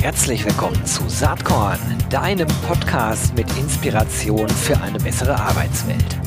Herzlich 0.00 0.44
willkommen 0.44 0.84
zu 0.86 1.08
Saatkorn, 1.08 1.78
deinem 2.08 2.48
Podcast 2.66 3.34
mit 3.36 3.46
Inspiration 3.58 4.48
für 4.48 4.80
eine 4.80 4.98
bessere 4.98 5.34
Arbeitswelt. 5.38 6.18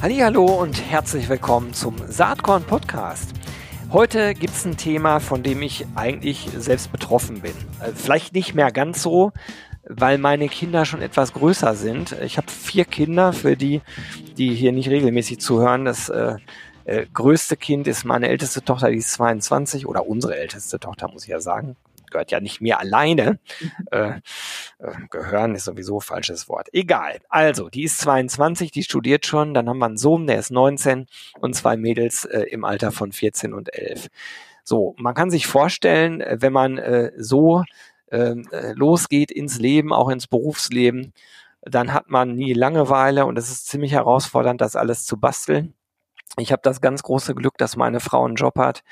Hallo 0.00 0.46
und 0.46 0.80
herzlich 0.90 1.28
willkommen 1.28 1.74
zum 1.74 1.96
Saatkorn 2.06 2.62
Podcast. 2.62 3.34
Heute 3.90 4.34
gibt 4.34 4.54
es 4.54 4.66
ein 4.66 4.76
Thema, 4.76 5.18
von 5.18 5.42
dem 5.42 5.62
ich 5.62 5.86
eigentlich 5.94 6.48
selbst 6.56 6.92
betroffen 6.92 7.40
bin. 7.40 7.54
Äh, 7.80 7.92
vielleicht 7.94 8.34
nicht 8.34 8.54
mehr 8.54 8.70
ganz 8.70 9.02
so, 9.02 9.32
weil 9.88 10.18
meine 10.18 10.48
Kinder 10.48 10.84
schon 10.84 11.02
etwas 11.02 11.32
größer 11.32 11.74
sind. 11.74 12.12
Ich 12.22 12.36
habe 12.36 12.50
vier 12.50 12.84
Kinder, 12.84 13.32
für 13.32 13.56
die, 13.56 13.80
die 14.36 14.54
hier 14.54 14.72
nicht 14.72 14.90
regelmäßig 14.90 15.40
zuhören. 15.40 15.84
Das 15.84 16.08
äh, 16.08 16.36
äh, 16.84 17.06
größte 17.12 17.56
Kind 17.56 17.86
ist 17.86 18.04
meine 18.04 18.28
älteste 18.28 18.62
Tochter, 18.62 18.90
die 18.90 18.98
ist 18.98 19.12
22 19.12 19.86
oder 19.86 20.06
unsere 20.06 20.36
älteste 20.36 20.78
Tochter, 20.78 21.08
muss 21.08 21.24
ich 21.24 21.30
ja 21.30 21.40
sagen. 21.40 21.76
Gehört 22.10 22.30
ja 22.30 22.40
nicht 22.40 22.60
mir 22.60 22.78
alleine. 22.78 23.38
Äh, 23.90 24.20
äh, 24.78 24.92
gehören 25.10 25.54
ist 25.54 25.64
sowieso 25.64 26.00
falsches 26.00 26.48
Wort. 26.48 26.68
Egal. 26.72 27.20
Also, 27.28 27.68
die 27.70 27.84
ist 27.84 27.98
22, 27.98 28.70
die 28.70 28.82
studiert 28.82 29.24
schon. 29.26 29.54
Dann 29.54 29.68
haben 29.68 29.78
wir 29.78 29.86
einen 29.86 29.96
Sohn, 29.96 30.26
der 30.26 30.38
ist 30.38 30.50
19 30.50 31.06
und 31.40 31.54
zwei 31.54 31.76
Mädels 31.76 32.24
äh, 32.26 32.42
im 32.50 32.64
Alter 32.64 32.92
von 32.92 33.12
14 33.12 33.54
und 33.54 33.72
11. 33.74 34.08
So, 34.62 34.94
man 34.98 35.14
kann 35.14 35.30
sich 35.30 35.46
vorstellen, 35.46 36.20
äh, 36.20 36.36
wenn 36.40 36.52
man 36.52 36.76
äh, 36.76 37.12
so 37.16 37.64
losgeht 38.10 39.30
ins 39.30 39.58
Leben, 39.58 39.92
auch 39.92 40.08
ins 40.08 40.26
Berufsleben, 40.26 41.12
dann 41.62 41.92
hat 41.92 42.08
man 42.08 42.34
nie 42.34 42.52
Langeweile 42.52 43.26
und 43.26 43.38
es 43.38 43.50
ist 43.50 43.66
ziemlich 43.68 43.92
herausfordernd, 43.92 44.60
das 44.60 44.76
alles 44.76 45.04
zu 45.04 45.18
basteln. 45.18 45.74
Ich 46.36 46.52
habe 46.52 46.62
das 46.62 46.80
ganz 46.80 47.02
große 47.02 47.34
Glück, 47.34 47.56
dass 47.58 47.76
meine 47.76 48.00
Frau 48.00 48.24
einen 48.24 48.36
Job 48.36 48.58
hat, 48.58 48.82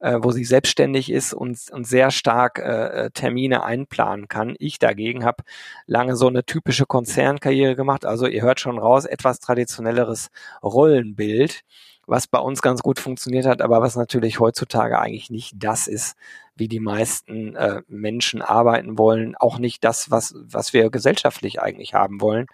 äh, 0.00 0.18
wo 0.20 0.30
sie 0.30 0.44
selbstständig 0.44 1.10
ist 1.10 1.32
und, 1.32 1.58
und 1.72 1.86
sehr 1.86 2.10
stark 2.10 2.58
äh, 2.58 3.06
äh 3.06 3.10
Termine 3.10 3.64
einplanen 3.64 4.28
kann. 4.28 4.54
Ich 4.58 4.78
dagegen 4.78 5.24
habe 5.24 5.42
lange 5.86 6.16
so 6.16 6.28
eine 6.28 6.44
typische 6.44 6.86
Konzernkarriere 6.86 7.76
gemacht. 7.76 8.04
Also 8.04 8.26
ihr 8.26 8.42
hört 8.42 8.60
schon 8.60 8.78
raus, 8.78 9.04
etwas 9.04 9.40
traditionelleres 9.40 10.30
Rollenbild 10.62 11.62
was 12.06 12.26
bei 12.26 12.38
uns 12.38 12.62
ganz 12.62 12.82
gut 12.82 12.98
funktioniert 12.98 13.46
hat, 13.46 13.62
aber 13.62 13.80
was 13.80 13.96
natürlich 13.96 14.40
heutzutage 14.40 14.98
eigentlich 14.98 15.30
nicht 15.30 15.54
das 15.56 15.86
ist, 15.86 16.16
wie 16.54 16.68
die 16.68 16.80
meisten 16.80 17.56
äh, 17.56 17.82
Menschen 17.88 18.42
arbeiten 18.42 18.98
wollen, 18.98 19.36
auch 19.36 19.58
nicht 19.58 19.84
das, 19.84 20.10
was, 20.10 20.34
was 20.36 20.72
wir 20.72 20.90
gesellschaftlich 20.90 21.60
eigentlich 21.60 21.94
haben 21.94 22.20
wollen, 22.20 22.46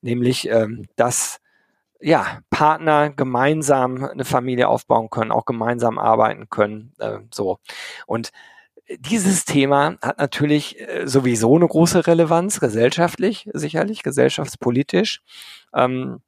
nämlich 0.00 0.48
ähm, 0.48 0.86
dass 0.96 1.40
ja, 2.00 2.40
Partner 2.50 3.10
gemeinsam 3.10 4.04
eine 4.04 4.24
Familie 4.24 4.68
aufbauen 4.68 5.10
können, 5.10 5.32
auch 5.32 5.44
gemeinsam 5.44 5.98
arbeiten 5.98 6.48
können, 6.48 6.92
äh, 6.98 7.18
so. 7.32 7.58
Und 8.06 8.30
dieses 9.00 9.44
Thema 9.44 9.96
hat 10.00 10.18
natürlich 10.18 10.80
äh, 10.80 11.06
sowieso 11.06 11.56
eine 11.56 11.66
große 11.66 12.06
Relevanz, 12.06 12.60
gesellschaftlich, 12.60 13.50
sicherlich, 13.52 14.02
gesellschaftspolitisch. 14.02 15.20
Ähm, 15.74 16.20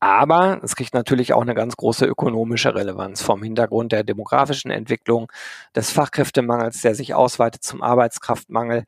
aber 0.00 0.60
es 0.62 0.76
kriegt 0.76 0.94
natürlich 0.94 1.32
auch 1.32 1.42
eine 1.42 1.54
ganz 1.54 1.76
große 1.76 2.06
ökonomische 2.06 2.74
Relevanz 2.74 3.22
vom 3.22 3.42
Hintergrund 3.42 3.92
der 3.92 4.04
demografischen 4.04 4.70
Entwicklung, 4.70 5.30
des 5.74 5.90
Fachkräftemangels, 5.90 6.82
der 6.82 6.94
sich 6.94 7.14
ausweitet 7.14 7.64
zum 7.64 7.82
Arbeitskraftmangel. 7.82 8.84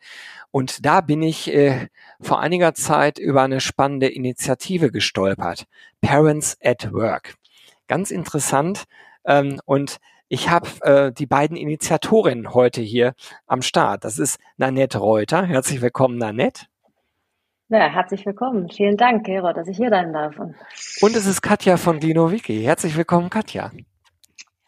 Und 0.51 0.85
da 0.87 1.01
bin 1.01 1.23
ich 1.23 1.53
äh, 1.53 1.89
vor 2.21 2.41
einiger 2.41 2.75
Zeit 2.75 3.19
über 3.19 3.43
eine 3.43 3.61
spannende 3.61 4.09
Initiative 4.09 4.91
gestolpert. 4.91 5.67
Parents 6.01 6.57
at 6.63 6.93
Work. 6.93 7.35
Ganz 7.89 8.11
interessant. 8.11 8.85
Ähm, 9.25 9.61
und 9.65 9.99
ich 10.29 10.49
habe 10.49 10.69
äh, 10.83 11.13
die 11.13 11.27
beiden 11.27 11.57
Initiatorinnen 11.57 12.55
heute 12.55 12.81
hier 12.81 13.15
am 13.49 13.63
Start. 13.63 14.05
Das 14.05 14.19
ist 14.19 14.39
Nanette 14.57 14.99
Reuter. 14.99 15.45
Herzlich 15.45 15.81
willkommen, 15.83 16.19
Nanette. 16.19 16.70
Ja, 17.73 17.89
herzlich 17.89 18.27
willkommen. 18.27 18.69
Vielen 18.69 18.97
Dank, 18.97 19.25
Gero, 19.25 19.53
dass 19.53 19.69
ich 19.69 19.77
hier 19.77 19.91
sein 19.91 20.13
darf. 20.13 20.37
Und 20.41 21.15
es 21.15 21.25
ist 21.25 21.41
Katja 21.41 21.77
von 21.77 22.01
Dino 22.01 22.33
Wiki. 22.33 22.65
Herzlich 22.65 22.97
willkommen, 22.97 23.31
Katja. 23.31 23.71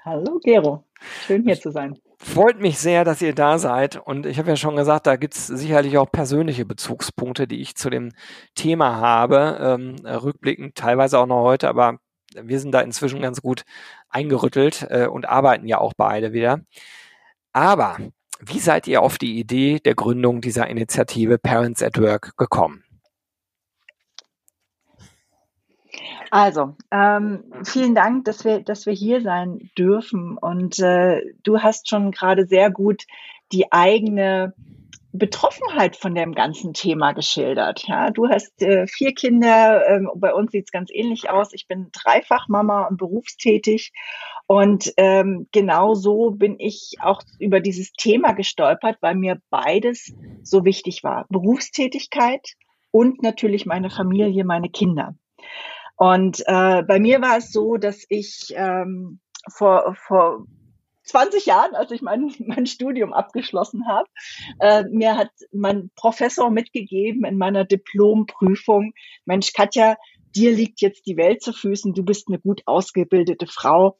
Hallo, 0.05 0.39
Gero. 0.41 0.85
Schön 1.27 1.43
hier 1.43 1.61
zu 1.61 1.73
sein. 1.73 1.99
Freut 2.21 2.61
mich 2.61 2.79
sehr, 2.79 3.03
dass 3.05 3.21
ihr 3.21 3.35
da 3.35 3.59
seid. 3.59 3.97
Und 3.97 4.25
ich 4.25 4.39
habe 4.39 4.51
ja 4.51 4.55
schon 4.55 4.77
gesagt, 4.77 5.09
da 5.09 5.17
gibt 5.17 5.35
es 5.35 5.49
sicherlich 5.49 5.99
auch 5.99 6.13
persönliche 6.13 6.65
Bezugspunkte, 6.65 7.49
die 7.49 7.61
ich 7.61 7.75
zu 7.75 7.91
dem 7.91 8.13
Thema 8.55 8.95
habe. 8.99 9.59
Ähm, 9.61 9.97
rückblickend 10.07 10.77
teilweise 10.77 11.19
auch 11.19 11.27
noch 11.27 11.43
heute, 11.43 11.69
aber 11.69 11.99
wir 12.41 12.61
sind 12.61 12.71
da 12.71 12.83
inzwischen 12.83 13.21
ganz 13.21 13.43
gut 13.43 13.63
eingerüttelt 14.11 14.87
äh, 14.91 15.09
und 15.09 15.29
arbeiten 15.29 15.67
ja 15.67 15.79
auch 15.79 15.95
beide 15.97 16.33
wieder. 16.33 16.61
Aber 17.53 17.97
wie 18.39 18.61
seid 18.61 18.87
ihr 18.87 19.03
auf 19.03 19.19
die 19.19 19.41
Idee 19.41 19.81
der 19.81 19.97
Gründung 19.97 20.41
dieser 20.41 20.69
Initiative 20.69 21.39
Parents 21.39 21.83
at 21.83 22.01
Work 22.01 22.37
gekommen? 22.37 22.82
Also, 26.35 26.77
ähm, 26.91 27.45
vielen 27.63 27.95
Dank, 27.95 28.25
dass 28.25 28.43
wir, 28.47 28.61
dass 28.61 28.87
wir 28.87 28.95
hier 28.95 29.21
sein 29.21 29.71
dürfen. 29.77 30.39
Und 30.39 30.79
äh, 30.79 31.21
du 31.43 31.59
hast 31.59 31.91
schon 31.91 32.11
gerade 32.11 32.47
sehr 32.47 32.71
gut 32.71 33.03
die 33.53 33.71
eigene 33.71 34.55
Betroffenheit 35.13 35.95
von 35.95 36.15
dem 36.15 36.35
ganzen 36.35 36.73
Thema 36.73 37.13
geschildert. 37.13 37.87
Ja, 37.87 38.11
du 38.11 38.31
hast 38.31 38.63
äh, 38.63 38.87
vier 38.87 39.13
Kinder, 39.13 39.87
ähm, 39.87 40.11
bei 40.15 40.33
uns 40.33 40.53
sieht 40.53 40.65
es 40.65 40.73
ganz 40.73 40.89
ähnlich 40.91 41.29
aus. 41.29 41.53
Ich 41.53 41.69
bin 41.69 41.91
Dreifachmama 41.93 42.87
und 42.87 42.97
berufstätig. 42.97 43.93
Und 44.47 44.91
ähm, 44.97 45.49
genau 45.53 45.93
so 45.93 46.31
bin 46.31 46.57
ich 46.59 46.95
auch 47.03 47.21
über 47.41 47.61
dieses 47.61 47.93
Thema 47.93 48.33
gestolpert, 48.33 48.97
weil 49.03 49.17
mir 49.17 49.39
beides 49.51 50.15
so 50.43 50.65
wichtig 50.65 51.05
war. 51.05 51.27
Berufstätigkeit 51.29 52.55
und 52.91 53.23
natürlich 53.23 53.67
meine 53.67 53.91
Familie, 53.91 54.47
meine 54.47 54.71
Kinder. 54.71 55.15
Und 56.03 56.43
äh, 56.47 56.83
bei 56.83 56.99
mir 56.99 57.23
war 57.23 57.37
es 57.37 57.53
so, 57.53 57.77
dass 57.77 58.05
ich 58.09 58.53
ähm, 58.57 59.21
vor, 59.55 59.95
vor 59.95 60.47
20 61.05 61.47
Jahren, 61.47 61.77
als 61.77 61.93
ich 61.93 62.03
mein, 62.03 62.35
mein 62.45 62.67
Studium 62.67 63.13
abgeschlossen 63.13 63.87
habe, 63.87 64.09
äh, 64.59 64.83
mir 64.91 65.17
hat 65.17 65.31
mein 65.53 65.93
Professor 65.95 66.51
mitgegeben 66.51 67.25
in 67.25 67.39
meiner 67.39 67.65
Diplomprüfung, 67.65 68.95
Mensch, 69.27 69.53
Katja, 69.53 69.97
dir 70.35 70.51
liegt 70.51 70.81
jetzt 70.81 71.07
die 71.07 71.17
Welt 71.17 71.41
zu 71.41 71.53
Füßen, 71.53 71.95
du 71.95 72.03
bist 72.03 72.27
eine 72.27 72.41
gut 72.41 72.63
ausgebildete 72.67 73.47
Frau, 73.47 73.97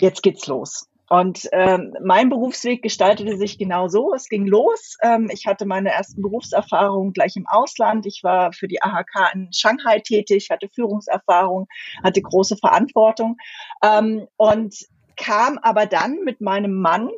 jetzt 0.00 0.22
geht's 0.22 0.46
los. 0.46 0.90
Und 1.08 1.48
ähm, 1.52 1.94
mein 2.02 2.30
Berufsweg 2.30 2.82
gestaltete 2.82 3.36
sich 3.36 3.58
genau 3.58 3.88
so. 3.88 4.14
Es 4.14 4.28
ging 4.28 4.46
los. 4.46 4.96
Ähm, 5.02 5.28
ich 5.32 5.46
hatte 5.46 5.66
meine 5.66 5.90
ersten 5.90 6.22
Berufserfahrungen 6.22 7.12
gleich 7.12 7.36
im 7.36 7.46
Ausland. 7.46 8.06
Ich 8.06 8.22
war 8.22 8.52
für 8.52 8.68
die 8.68 8.82
AHK 8.82 9.34
in 9.34 9.52
Shanghai 9.52 10.00
tätig, 10.00 10.48
hatte 10.50 10.68
Führungserfahrung, 10.68 11.66
hatte 12.02 12.22
große 12.22 12.56
Verantwortung 12.56 13.36
ähm, 13.82 14.26
und 14.36 14.74
kam 15.16 15.58
aber 15.58 15.86
dann 15.86 16.20
mit 16.24 16.40
meinem 16.40 16.80
Mann 16.80 17.10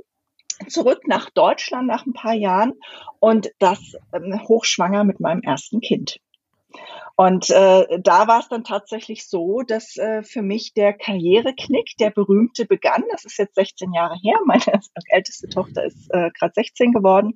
zurück 0.69 1.07
nach 1.07 1.31
Deutschland 1.31 1.87
nach 1.87 2.07
ein 2.07 2.13
paar 2.13 2.35
Jahren 2.35 2.73
und 3.21 3.51
das 3.59 3.97
ähm, 4.13 4.41
hochschwanger 4.49 5.05
mit 5.05 5.21
meinem 5.21 5.43
ersten 5.43 5.81
Kind. 5.81 6.19
Und 7.17 7.49
äh, 7.49 7.99
da 8.01 8.29
war 8.29 8.41
es 8.41 8.49
dann 8.49 8.63
tatsächlich 8.63 9.27
so, 9.27 9.63
dass 9.63 9.97
äh, 9.97 10.23
für 10.23 10.43
mich 10.43 10.75
der 10.75 10.93
Karriereknick, 10.93 11.97
der 11.99 12.11
berühmte, 12.11 12.67
begann. 12.67 13.05
Das 13.11 13.25
ist 13.25 13.39
jetzt 13.39 13.55
16 13.55 13.95
Jahre 13.95 14.17
her. 14.23 14.39
Meine 14.45 14.63
älteste 15.09 15.49
Tochter 15.49 15.85
ist 15.85 16.09
äh, 16.11 16.31
gerade 16.39 16.53
16 16.55 16.93
geworden. 16.93 17.33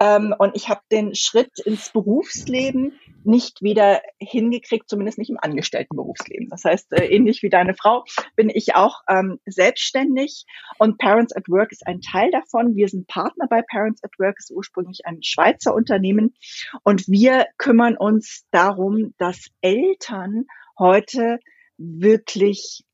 Ähm, 0.00 0.34
und 0.38 0.56
ich 0.56 0.70
habe 0.70 0.80
den 0.90 1.14
Schritt 1.14 1.58
ins 1.60 1.90
Berufsleben 1.90 2.98
nicht 3.28 3.62
wieder 3.62 4.00
hingekriegt, 4.18 4.88
zumindest 4.88 5.18
nicht 5.18 5.30
im 5.30 5.38
Angestelltenberufsleben. 5.40 6.48
Das 6.48 6.64
heißt, 6.64 6.92
äh, 6.92 7.06
ähnlich 7.06 7.42
wie 7.42 7.50
deine 7.50 7.74
Frau 7.74 8.04
bin 8.36 8.50
ich 8.52 8.74
auch 8.74 9.02
ähm, 9.08 9.38
selbstständig 9.44 10.46
und 10.78 10.98
Parents 10.98 11.36
at 11.36 11.48
Work 11.48 11.70
ist 11.70 11.86
ein 11.86 12.00
Teil 12.00 12.30
davon. 12.30 12.74
Wir 12.74 12.88
sind 12.88 13.06
Partner 13.06 13.46
bei 13.48 13.62
Parents 13.62 14.02
at 14.02 14.18
Work, 14.18 14.36
ist 14.38 14.50
ursprünglich 14.50 15.00
ein 15.04 15.22
Schweizer 15.22 15.74
Unternehmen 15.74 16.34
und 16.82 17.06
wir 17.06 17.46
kümmern 17.58 17.96
uns 17.98 18.46
darum, 18.50 19.14
dass 19.18 19.48
Eltern 19.60 20.46
heute 20.78 21.38
wirklich 21.76 22.84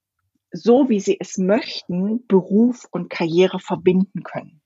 so, 0.51 0.89
wie 0.89 1.01
sie 1.01 1.17
es 1.21 1.39
möchten, 1.39 2.27
Beruf 2.27 2.87
und 2.91 3.09
Karriere 3.09 3.61
verbinden 3.61 4.25
können. 4.25 4.61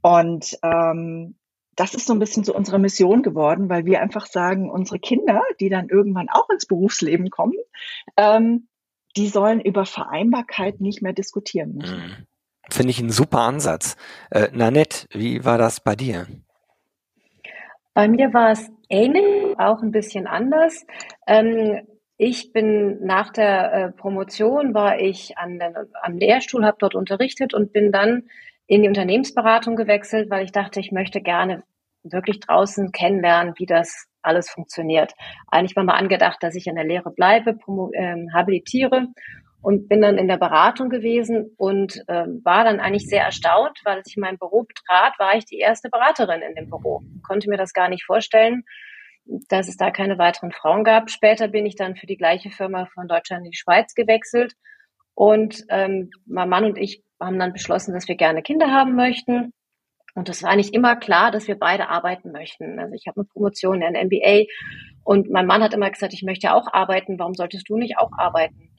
Und 0.00 0.58
ähm, 0.62 1.36
das 1.76 1.94
ist 1.94 2.06
so 2.06 2.12
ein 2.12 2.18
bisschen 2.18 2.44
so 2.44 2.54
unsere 2.54 2.78
Mission 2.78 3.22
geworden, 3.22 3.68
weil 3.68 3.84
wir 3.84 4.00
einfach 4.00 4.26
sagen, 4.26 4.70
unsere 4.70 4.98
Kinder, 4.98 5.42
die 5.60 5.68
dann 5.68 5.88
irgendwann 5.88 6.28
auch 6.28 6.48
ins 6.50 6.66
Berufsleben 6.66 7.30
kommen, 7.30 7.56
ähm, 8.16 8.68
die 9.16 9.28
sollen 9.28 9.60
über 9.60 9.86
Vereinbarkeit 9.86 10.80
nicht 10.80 11.02
mehr 11.02 11.12
diskutieren 11.12 11.74
müssen. 11.74 11.96
Mhm. 11.96 12.26
Finde 12.70 12.90
ich 12.90 12.98
einen 12.98 13.10
super 13.10 13.40
Ansatz. 13.40 13.96
Äh, 14.30 14.48
Nanette, 14.52 15.06
wie 15.10 15.44
war 15.44 15.58
das 15.58 15.80
bei 15.80 15.94
dir? 15.94 16.26
Bei 17.92 18.08
mir 18.08 18.32
war 18.32 18.50
es 18.50 18.70
ähnlich 18.88 19.58
auch 19.58 19.82
ein 19.82 19.92
bisschen 19.92 20.26
anders. 20.26 20.84
Ähm, 21.26 21.86
ich 22.16 22.52
bin 22.52 23.04
nach 23.04 23.30
der 23.30 23.72
äh, 23.72 23.92
Promotion 23.92 24.72
war 24.74 24.98
ich 24.98 25.36
an 25.36 25.58
den, 25.58 25.74
am 26.02 26.16
Lehrstuhl, 26.16 26.64
habe 26.64 26.76
dort 26.80 26.94
unterrichtet 26.94 27.54
und 27.54 27.72
bin 27.72 27.92
dann 27.92 28.24
in 28.66 28.82
die 28.82 28.88
Unternehmensberatung 28.88 29.76
gewechselt, 29.76 30.30
weil 30.30 30.44
ich 30.44 30.52
dachte, 30.52 30.80
ich 30.80 30.92
möchte 30.92 31.20
gerne 31.20 31.62
wirklich 32.02 32.40
draußen 32.40 32.92
kennenlernen, 32.92 33.54
wie 33.56 33.66
das 33.66 34.06
alles 34.22 34.50
funktioniert. 34.50 35.12
Eigentlich 35.48 35.76
war 35.76 35.84
mal 35.84 35.96
angedacht, 35.96 36.42
dass 36.42 36.54
ich 36.54 36.66
in 36.66 36.76
der 36.76 36.84
Lehre 36.84 37.10
bleibe, 37.10 37.54
promo, 37.54 37.90
ähm, 37.94 38.30
habilitiere 38.32 39.08
und 39.62 39.88
bin 39.88 40.02
dann 40.02 40.18
in 40.18 40.28
der 40.28 40.36
Beratung 40.36 40.90
gewesen 40.90 41.54
und 41.56 42.02
ähm, 42.08 42.42
war 42.44 42.64
dann 42.64 42.80
eigentlich 42.80 43.08
sehr 43.08 43.24
erstaunt, 43.24 43.80
weil 43.84 43.98
als 43.98 44.08
ich 44.08 44.16
mein 44.16 44.38
Büro 44.38 44.64
betrat, 44.64 45.18
war 45.18 45.36
ich 45.36 45.46
die 45.46 45.58
erste 45.58 45.88
Beraterin 45.88 46.42
in 46.42 46.54
dem 46.54 46.68
Büro. 46.68 47.02
Konnte 47.26 47.48
mir 47.48 47.56
das 47.56 47.72
gar 47.72 47.88
nicht 47.88 48.04
vorstellen, 48.04 48.64
dass 49.48 49.68
es 49.68 49.76
da 49.76 49.90
keine 49.90 50.18
weiteren 50.18 50.52
Frauen 50.52 50.84
gab. 50.84 51.10
Später 51.10 51.48
bin 51.48 51.64
ich 51.64 51.76
dann 51.76 51.96
für 51.96 52.06
die 52.06 52.18
gleiche 52.18 52.50
Firma 52.50 52.86
von 52.92 53.08
Deutschland 53.08 53.44
in 53.46 53.52
die 53.52 53.56
Schweiz 53.56 53.94
gewechselt 53.94 54.54
und 55.14 55.64
ähm, 55.70 56.10
mein 56.26 56.48
Mann 56.48 56.64
und 56.64 56.76
ich 56.76 57.02
haben 57.24 57.38
dann 57.38 57.52
beschlossen, 57.52 57.94
dass 57.94 58.08
wir 58.08 58.16
gerne 58.16 58.42
Kinder 58.42 58.70
haben 58.70 58.94
möchten. 58.94 59.52
Und 60.14 60.28
das 60.28 60.42
war 60.42 60.50
eigentlich 60.50 60.74
immer 60.74 60.96
klar, 60.96 61.30
dass 61.30 61.48
wir 61.48 61.58
beide 61.58 61.88
arbeiten 61.88 62.30
möchten. 62.30 62.78
Also 62.78 62.94
ich 62.94 63.06
habe 63.08 63.20
eine 63.20 63.26
Promotion, 63.26 63.82
ein 63.82 64.06
MBA 64.06 64.44
und 65.02 65.28
mein 65.30 65.46
Mann 65.46 65.62
hat 65.62 65.74
immer 65.74 65.90
gesagt, 65.90 66.14
ich 66.14 66.22
möchte 66.22 66.54
auch 66.54 66.72
arbeiten. 66.72 67.18
Warum 67.18 67.34
solltest 67.34 67.68
du 67.68 67.76
nicht 67.76 67.98
auch 67.98 68.12
arbeiten? 68.16 68.70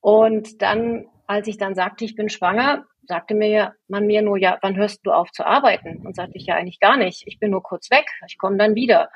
Und 0.00 0.62
dann, 0.62 1.06
als 1.26 1.46
ich 1.46 1.58
dann 1.58 1.74
sagte, 1.74 2.04
ich 2.04 2.16
bin 2.16 2.28
schwanger, 2.28 2.84
sagte 3.06 3.34
mir 3.34 3.74
man 3.88 4.06
mir 4.06 4.22
nur, 4.22 4.36
ja, 4.36 4.58
wann 4.62 4.76
hörst 4.76 5.00
du 5.04 5.12
auf 5.12 5.30
zu 5.30 5.46
arbeiten? 5.46 6.04
Und 6.04 6.16
sagte 6.16 6.36
ich 6.36 6.46
ja 6.46 6.56
eigentlich 6.56 6.80
gar 6.80 6.96
nicht. 6.96 7.22
Ich 7.26 7.38
bin 7.38 7.50
nur 7.50 7.62
kurz 7.62 7.90
weg. 7.90 8.06
Ich 8.26 8.38
komme 8.38 8.56
dann 8.56 8.74
wieder. 8.74 9.10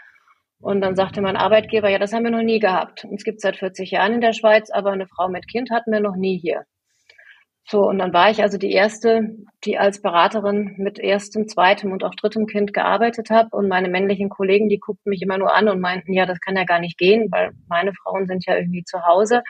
Und 0.61 0.81
dann 0.81 0.97
sagte 0.97 1.21
mein 1.21 1.37
Arbeitgeber, 1.37 1.91
ja, 1.91 1.99
das 1.99 2.13
haben 2.13 2.25
wir 2.25 2.31
noch 2.31 2.43
nie 2.43 2.59
gehabt. 2.59 3.05
Uns 3.05 3.25
gibt 3.25 3.41
seit 3.41 3.57
40 3.57 3.91
Jahren 3.91 4.15
in 4.15 4.21
der 4.21 4.33
Schweiz, 4.33 4.71
aber 4.71 4.93
eine 4.93 5.07
Frau 5.07 5.29
mit 5.29 5.49
Kind 5.49 5.71
hatten 5.71 5.93
wir 5.93 6.01
noch 6.01 6.17
nie 6.17 6.39
hier. 6.39 6.65
So, 7.67 7.89
und 7.89 7.99
dann 7.99 8.13
war 8.13 8.31
ich 8.31 8.43
also 8.43 8.59
die 8.59 8.73
erste, 8.73 9.37
die 9.65 9.79
als 9.79 10.03
Beraterin 10.03 10.75
mit 10.77 10.99
erstem, 10.99 11.49
zweitem 11.49 11.93
und 11.93 12.05
auch 12.05 12.15
drittem 12.15 12.47
Kind 12.47 12.75
gearbeitet 12.75 13.31
habe. 13.31 13.57
Und 13.57 13.69
meine 13.69 13.89
männlichen 13.89 14.29
Kollegen, 14.29 14.69
die 14.69 14.79
guckten 14.79 15.09
mich 15.09 15.23
immer 15.23 15.39
nur 15.39 15.55
an 15.55 15.69
und 15.69 15.81
meinten, 15.81 16.13
ja, 16.13 16.27
das 16.27 16.41
kann 16.41 16.57
ja 16.57 16.65
gar 16.65 16.79
nicht 16.79 16.99
gehen, 16.99 17.29
weil 17.31 17.53
meine 17.67 17.95
Frauen 17.95 18.27
sind 18.27 18.45
ja 18.47 18.57
irgendwie 18.57 18.85
zu 18.85 19.07
Hause. 19.07 19.43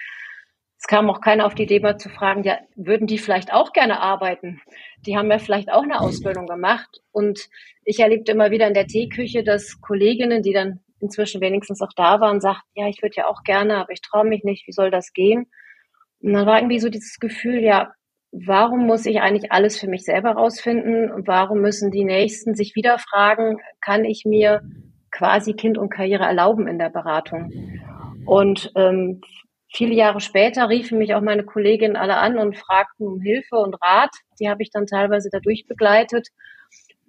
Es 0.78 0.86
kam 0.86 1.10
auch 1.10 1.20
keiner 1.20 1.46
auf 1.46 1.56
die 1.56 1.64
Idee, 1.64 1.80
mal 1.80 1.96
zu 1.96 2.08
fragen, 2.08 2.44
ja, 2.44 2.58
würden 2.76 3.08
die 3.08 3.18
vielleicht 3.18 3.52
auch 3.52 3.72
gerne 3.72 4.00
arbeiten? 4.00 4.60
Die 5.06 5.16
haben 5.16 5.30
ja 5.30 5.38
vielleicht 5.38 5.72
auch 5.72 5.82
eine 5.82 6.00
Ausbildung 6.00 6.46
gemacht. 6.46 7.00
Und 7.10 7.48
ich 7.84 7.98
erlebte 7.98 8.30
immer 8.30 8.52
wieder 8.52 8.68
in 8.68 8.74
der 8.74 8.86
Teeküche, 8.86 9.42
dass 9.42 9.80
Kolleginnen, 9.80 10.42
die 10.42 10.52
dann 10.52 10.80
inzwischen 11.00 11.40
wenigstens 11.40 11.80
auch 11.82 11.92
da 11.96 12.20
waren, 12.20 12.40
sagten, 12.40 12.68
ja, 12.74 12.86
ich 12.86 13.02
würde 13.02 13.16
ja 13.16 13.26
auch 13.26 13.42
gerne, 13.42 13.78
aber 13.78 13.92
ich 13.92 14.02
traue 14.02 14.24
mich 14.24 14.44
nicht, 14.44 14.68
wie 14.68 14.72
soll 14.72 14.90
das 14.90 15.12
gehen? 15.12 15.46
Und 16.20 16.32
dann 16.32 16.46
war 16.46 16.58
irgendwie 16.58 16.80
so 16.80 16.88
dieses 16.88 17.18
Gefühl, 17.18 17.62
ja, 17.62 17.92
warum 18.34 18.86
muss 18.86 19.06
ich 19.06 19.20
eigentlich 19.20 19.52
alles 19.52 19.78
für 19.78 19.88
mich 19.88 20.04
selber 20.04 20.32
rausfinden? 20.32 21.26
Warum 21.26 21.60
müssen 21.60 21.90
die 21.90 22.04
Nächsten 22.04 22.54
sich 22.54 22.74
wieder 22.74 22.98
fragen, 22.98 23.58
kann 23.80 24.04
ich 24.04 24.24
mir 24.24 24.62
quasi 25.12 25.54
Kind 25.54 25.78
und 25.78 25.90
Karriere 25.90 26.24
erlauben 26.24 26.66
in 26.66 26.78
der 26.78 26.90
Beratung? 26.90 27.52
Und 28.26 28.72
ähm, 28.74 29.20
viele 29.72 29.94
Jahre 29.94 30.20
später 30.20 30.68
riefen 30.68 30.98
mich 30.98 31.14
auch 31.14 31.20
meine 31.20 31.44
Kolleginnen 31.44 31.96
alle 31.96 32.16
an 32.16 32.38
und 32.38 32.58
fragten 32.58 33.06
um 33.06 33.20
Hilfe 33.20 33.56
und 33.56 33.76
Rat. 33.80 34.10
Die 34.40 34.48
habe 34.48 34.62
ich 34.62 34.70
dann 34.70 34.86
teilweise 34.86 35.28
dadurch 35.30 35.66
begleitet. 35.68 36.28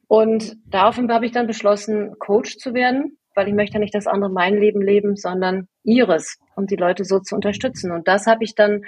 Und 0.07 0.55
daraufhin 0.67 1.11
habe 1.11 1.25
ich 1.25 1.31
dann 1.31 1.47
beschlossen, 1.47 2.13
Coach 2.19 2.57
zu 2.57 2.75
werden, 2.75 3.17
weil 3.33 3.47
ich 3.47 3.55
möchte 3.55 3.79
nicht, 3.79 3.95
dass 3.95 4.05
andere 4.05 4.31
mein 4.31 4.59
Leben 4.59 4.81
leben, 4.81 5.15
sondern 5.15 5.67
ihres 5.83 6.37
und 6.55 6.69
die 6.69 6.75
Leute 6.75 7.03
so 7.03 7.19
zu 7.19 7.33
unterstützen. 7.33 7.91
Und 7.91 8.07
das 8.07 8.27
habe 8.27 8.43
ich 8.43 8.53
dann 8.53 8.83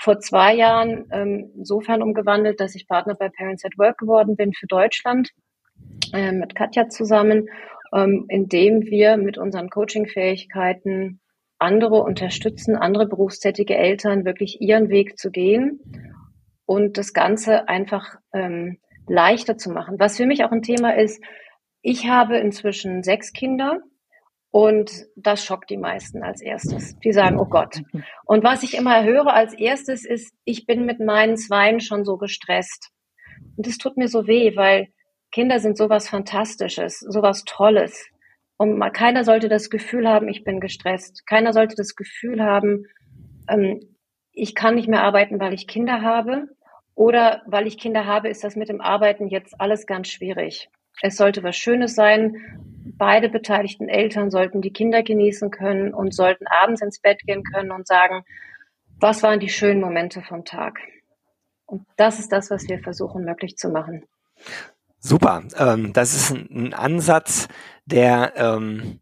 vor 0.00 0.18
zwei 0.18 0.54
Jahren 0.54 1.06
ähm, 1.12 1.52
insofern 1.56 2.02
umgewandelt, 2.02 2.58
dass 2.58 2.74
ich 2.74 2.88
Partner 2.88 3.14
bei 3.14 3.28
Parents 3.28 3.64
at 3.64 3.76
Work 3.76 3.98
geworden 3.98 4.34
bin 4.34 4.52
für 4.52 4.66
Deutschland 4.66 5.30
äh, 6.14 6.32
mit 6.32 6.54
Katja 6.54 6.88
zusammen, 6.88 7.48
ähm, 7.92 8.24
indem 8.28 8.82
wir 8.82 9.18
mit 9.18 9.36
unseren 9.36 9.68
Coaching-Fähigkeiten 9.68 11.20
andere 11.58 12.02
unterstützen, 12.02 12.76
andere 12.76 13.06
berufstätige 13.06 13.76
Eltern 13.76 14.24
wirklich 14.24 14.62
ihren 14.62 14.88
Weg 14.88 15.18
zu 15.18 15.30
gehen 15.30 15.80
und 16.64 16.96
das 16.96 17.12
Ganze 17.12 17.68
einfach 17.68 18.16
ähm, 18.32 18.78
leichter 19.06 19.58
zu 19.58 19.70
machen. 19.70 19.96
Was 19.98 20.16
für 20.16 20.24
mich 20.24 20.44
auch 20.44 20.52
ein 20.52 20.62
Thema 20.62 20.96
ist, 20.96 21.22
ich 21.82 22.08
habe 22.08 22.38
inzwischen 22.38 23.02
sechs 23.02 23.32
Kinder 23.32 23.80
und 24.50 25.06
das 25.16 25.44
schockt 25.44 25.70
die 25.70 25.76
meisten 25.76 26.22
als 26.22 26.40
erstes. 26.40 26.98
Die 26.98 27.12
sagen, 27.12 27.38
oh 27.38 27.46
Gott. 27.46 27.80
Und 28.24 28.42
was 28.42 28.62
ich 28.62 28.76
immer 28.76 29.04
höre 29.04 29.32
als 29.32 29.54
erstes 29.54 30.04
ist, 30.04 30.34
ich 30.44 30.66
bin 30.66 30.86
mit 30.86 30.98
meinen 30.98 31.36
Zweien 31.36 31.80
schon 31.80 32.04
so 32.04 32.16
gestresst. 32.16 32.90
Und 33.56 33.66
das 33.66 33.78
tut 33.78 33.96
mir 33.96 34.08
so 34.08 34.26
weh, 34.26 34.56
weil 34.56 34.88
Kinder 35.30 35.60
sind 35.60 35.76
sowas 35.76 36.08
Fantastisches, 36.08 36.98
sowas 36.98 37.44
Tolles. 37.44 38.08
Und 38.56 38.78
keiner 38.92 39.24
sollte 39.24 39.48
das 39.48 39.70
Gefühl 39.70 40.08
haben, 40.08 40.28
ich 40.28 40.42
bin 40.42 40.60
gestresst. 40.60 41.26
Keiner 41.26 41.52
sollte 41.52 41.76
das 41.76 41.94
Gefühl 41.94 42.42
haben, 42.42 42.86
ähm, 43.48 43.80
ich 44.32 44.54
kann 44.54 44.74
nicht 44.74 44.88
mehr 44.88 45.02
arbeiten, 45.02 45.38
weil 45.40 45.54
ich 45.54 45.68
Kinder 45.68 46.02
habe. 46.02 46.48
Oder 46.96 47.42
weil 47.46 47.66
ich 47.66 47.78
Kinder 47.78 48.04
habe, 48.04 48.28
ist 48.28 48.42
das 48.42 48.56
mit 48.56 48.68
dem 48.68 48.80
Arbeiten 48.80 49.28
jetzt 49.28 49.60
alles 49.60 49.86
ganz 49.86 50.08
schwierig. 50.08 50.68
Es 51.00 51.16
sollte 51.16 51.42
was 51.42 51.56
Schönes 51.56 51.94
sein. 51.94 52.36
Beide 52.84 53.28
beteiligten 53.28 53.88
Eltern 53.88 54.30
sollten 54.30 54.62
die 54.62 54.72
Kinder 54.72 55.02
genießen 55.02 55.50
können 55.50 55.94
und 55.94 56.14
sollten 56.14 56.46
abends 56.46 56.82
ins 56.82 57.00
Bett 57.00 57.20
gehen 57.26 57.42
können 57.42 57.70
und 57.70 57.86
sagen, 57.86 58.24
was 58.98 59.22
waren 59.22 59.40
die 59.40 59.48
schönen 59.48 59.80
Momente 59.80 60.22
vom 60.22 60.44
Tag? 60.44 60.78
Und 61.66 61.86
das 61.96 62.18
ist 62.18 62.32
das, 62.32 62.50
was 62.50 62.68
wir 62.68 62.80
versuchen 62.80 63.24
möglich 63.24 63.56
zu 63.56 63.70
machen. 63.70 64.04
Super. 64.98 65.42
Ähm, 65.56 65.92
das 65.92 66.14
ist 66.14 66.30
ein, 66.30 66.74
Ansatz, 66.74 67.48
der, 67.86 68.34
ähm, 68.36 69.00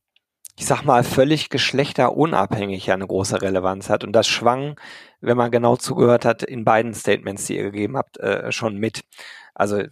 ich 0.56 0.66
sag 0.66 0.82
mal, 0.84 1.02
völlig 1.02 1.48
geschlechterunabhängig 1.50 2.90
eine 2.92 3.06
große 3.06 3.42
Relevanz 3.42 3.90
hat. 3.90 4.04
Und 4.04 4.12
das 4.12 4.28
schwang, 4.28 4.78
wenn 5.20 5.36
man 5.36 5.50
genau 5.50 5.76
zugehört 5.76 6.25
hat, 6.25 6.42
in 6.42 6.64
beiden 6.64 6.94
Statements, 6.94 7.46
die 7.46 7.56
ihr 7.56 7.64
gegeben 7.64 7.96
habt, 7.96 8.19
äh, 8.19 8.52
schon 8.52 8.76
mit. 8.76 9.02
Also 9.58 9.82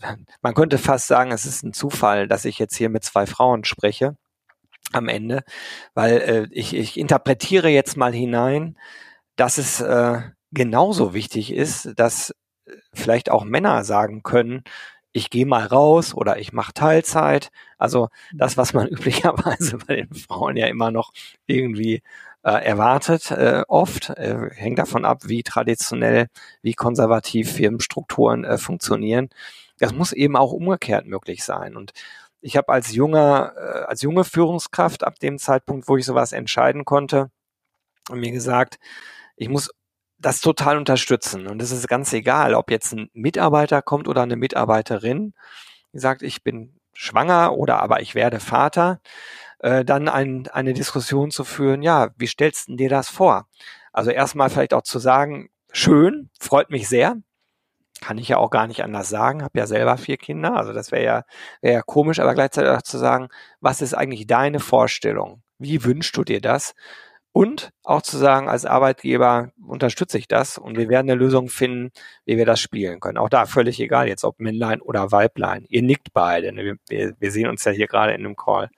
man 0.42 0.54
könnte 0.54 0.78
fast 0.78 1.08
sagen, 1.08 1.32
es 1.32 1.44
ist 1.44 1.64
ein 1.64 1.72
Zufall, 1.72 2.28
dass 2.28 2.44
ich 2.44 2.58
jetzt 2.58 2.76
hier 2.76 2.88
mit 2.88 3.04
zwei 3.04 3.26
Frauen 3.26 3.64
spreche 3.64 4.16
am 4.92 5.08
Ende, 5.08 5.42
weil 5.94 6.16
äh, 6.18 6.48
ich, 6.52 6.74
ich 6.74 6.98
interpretiere 6.98 7.68
jetzt 7.68 7.96
mal 7.96 8.12
hinein, 8.14 8.78
dass 9.34 9.58
es 9.58 9.80
äh, 9.80 10.20
genauso 10.52 11.14
wichtig 11.14 11.52
ist, 11.52 11.90
dass 11.96 12.30
äh, 12.66 12.72
vielleicht 12.94 13.30
auch 13.30 13.44
Männer 13.44 13.84
sagen 13.84 14.22
können, 14.22 14.62
ich 15.12 15.30
gehe 15.30 15.46
mal 15.46 15.66
raus 15.66 16.14
oder 16.14 16.38
ich 16.38 16.52
mache 16.52 16.74
Teilzeit. 16.74 17.50
Also 17.78 18.08
das, 18.32 18.56
was 18.56 18.72
man 18.72 18.86
üblicherweise 18.88 19.78
bei 19.78 19.96
den 19.96 20.14
Frauen 20.14 20.56
ja 20.56 20.66
immer 20.68 20.92
noch 20.92 21.12
irgendwie 21.46 22.02
erwartet, 22.50 23.30
äh, 23.32 23.62
oft, 23.68 24.10
äh, 24.10 24.50
hängt 24.54 24.78
davon 24.78 25.04
ab, 25.04 25.22
wie 25.24 25.42
traditionell, 25.42 26.28
wie 26.62 26.74
konservativ 26.74 27.52
Firmenstrukturen 27.52 28.44
äh, 28.44 28.58
funktionieren. 28.58 29.30
Das 29.78 29.92
muss 29.92 30.12
eben 30.12 30.36
auch 30.36 30.52
umgekehrt 30.52 31.06
möglich 31.06 31.44
sein. 31.44 31.76
Und 31.76 31.92
ich 32.40 32.56
habe 32.56 32.72
als 32.72 32.94
junger, 32.94 33.54
äh, 33.56 33.84
als 33.86 34.02
junge 34.02 34.24
Führungskraft 34.24 35.04
ab 35.04 35.18
dem 35.18 35.38
Zeitpunkt, 35.38 35.88
wo 35.88 35.96
ich 35.96 36.06
sowas 36.06 36.32
entscheiden 36.32 36.84
konnte, 36.84 37.30
mir 38.12 38.30
gesagt, 38.32 38.78
ich 39.36 39.48
muss 39.48 39.70
das 40.18 40.40
total 40.40 40.78
unterstützen. 40.78 41.46
Und 41.48 41.60
es 41.62 41.72
ist 41.72 41.88
ganz 41.88 42.12
egal, 42.12 42.54
ob 42.54 42.70
jetzt 42.70 42.92
ein 42.92 43.10
Mitarbeiter 43.12 43.82
kommt 43.82 44.08
oder 44.08 44.22
eine 44.22 44.36
Mitarbeiterin, 44.36 45.34
die 45.92 45.98
sagt, 45.98 46.22
ich 46.22 46.42
bin 46.42 46.78
schwanger 46.92 47.54
oder 47.54 47.82
aber 47.82 48.00
ich 48.00 48.14
werde 48.14 48.40
Vater, 48.40 49.00
äh, 49.58 49.84
dann 49.84 50.08
ein, 50.08 50.48
eine 50.48 50.74
Diskussion 50.74 51.30
zu 51.30 51.44
führen, 51.44 51.82
ja, 51.82 52.10
wie 52.16 52.26
stellst 52.26 52.68
du 52.68 52.76
dir 52.76 52.88
das 52.88 53.08
vor? 53.08 53.46
Also 53.92 54.10
erstmal 54.10 54.50
vielleicht 54.50 54.74
auch 54.74 54.82
zu 54.82 54.98
sagen, 54.98 55.48
schön, 55.72 56.30
freut 56.38 56.70
mich 56.70 56.88
sehr, 56.88 57.16
kann 58.00 58.18
ich 58.18 58.28
ja 58.28 58.36
auch 58.38 58.50
gar 58.50 58.66
nicht 58.66 58.84
anders 58.84 59.08
sagen, 59.08 59.42
habe 59.42 59.58
ja 59.58 59.66
selber 59.66 59.96
vier 59.96 60.16
Kinder, 60.18 60.56
also 60.56 60.72
das 60.72 60.92
wäre 60.92 61.04
ja, 61.04 61.22
wär 61.62 61.72
ja 61.72 61.82
komisch, 61.82 62.18
aber 62.18 62.34
gleichzeitig 62.34 62.70
auch 62.70 62.82
zu 62.82 62.98
sagen, 62.98 63.28
was 63.60 63.80
ist 63.80 63.94
eigentlich 63.94 64.26
deine 64.26 64.60
Vorstellung? 64.60 65.42
Wie 65.58 65.84
wünschst 65.84 66.16
du 66.16 66.24
dir 66.24 66.40
das? 66.40 66.74
Und 67.32 67.70
auch 67.84 68.00
zu 68.00 68.16
sagen, 68.16 68.48
als 68.48 68.64
Arbeitgeber 68.64 69.50
unterstütze 69.66 70.16
ich 70.16 70.26
das 70.26 70.56
und 70.56 70.78
wir 70.78 70.88
werden 70.88 71.10
eine 71.10 71.18
Lösung 71.18 71.50
finden, 71.50 71.90
wie 72.24 72.38
wir 72.38 72.46
das 72.46 72.60
spielen 72.60 72.98
können. 72.98 73.18
Auch 73.18 73.28
da 73.28 73.44
völlig 73.44 73.78
egal, 73.78 74.08
jetzt 74.08 74.24
ob 74.24 74.40
Männlein 74.40 74.80
oder 74.80 75.12
Weiblein. 75.12 75.66
Ihr 75.68 75.82
nickt 75.82 76.14
beide. 76.14 76.50
Ne? 76.52 76.78
Wir, 76.88 77.14
wir, 77.18 77.30
sehen 77.30 77.48
uns 77.48 77.62
ja 77.64 77.72
hier 77.72 77.88
gerade 77.88 78.14
in 78.14 78.24
einem 78.24 78.36
Call. 78.36 78.70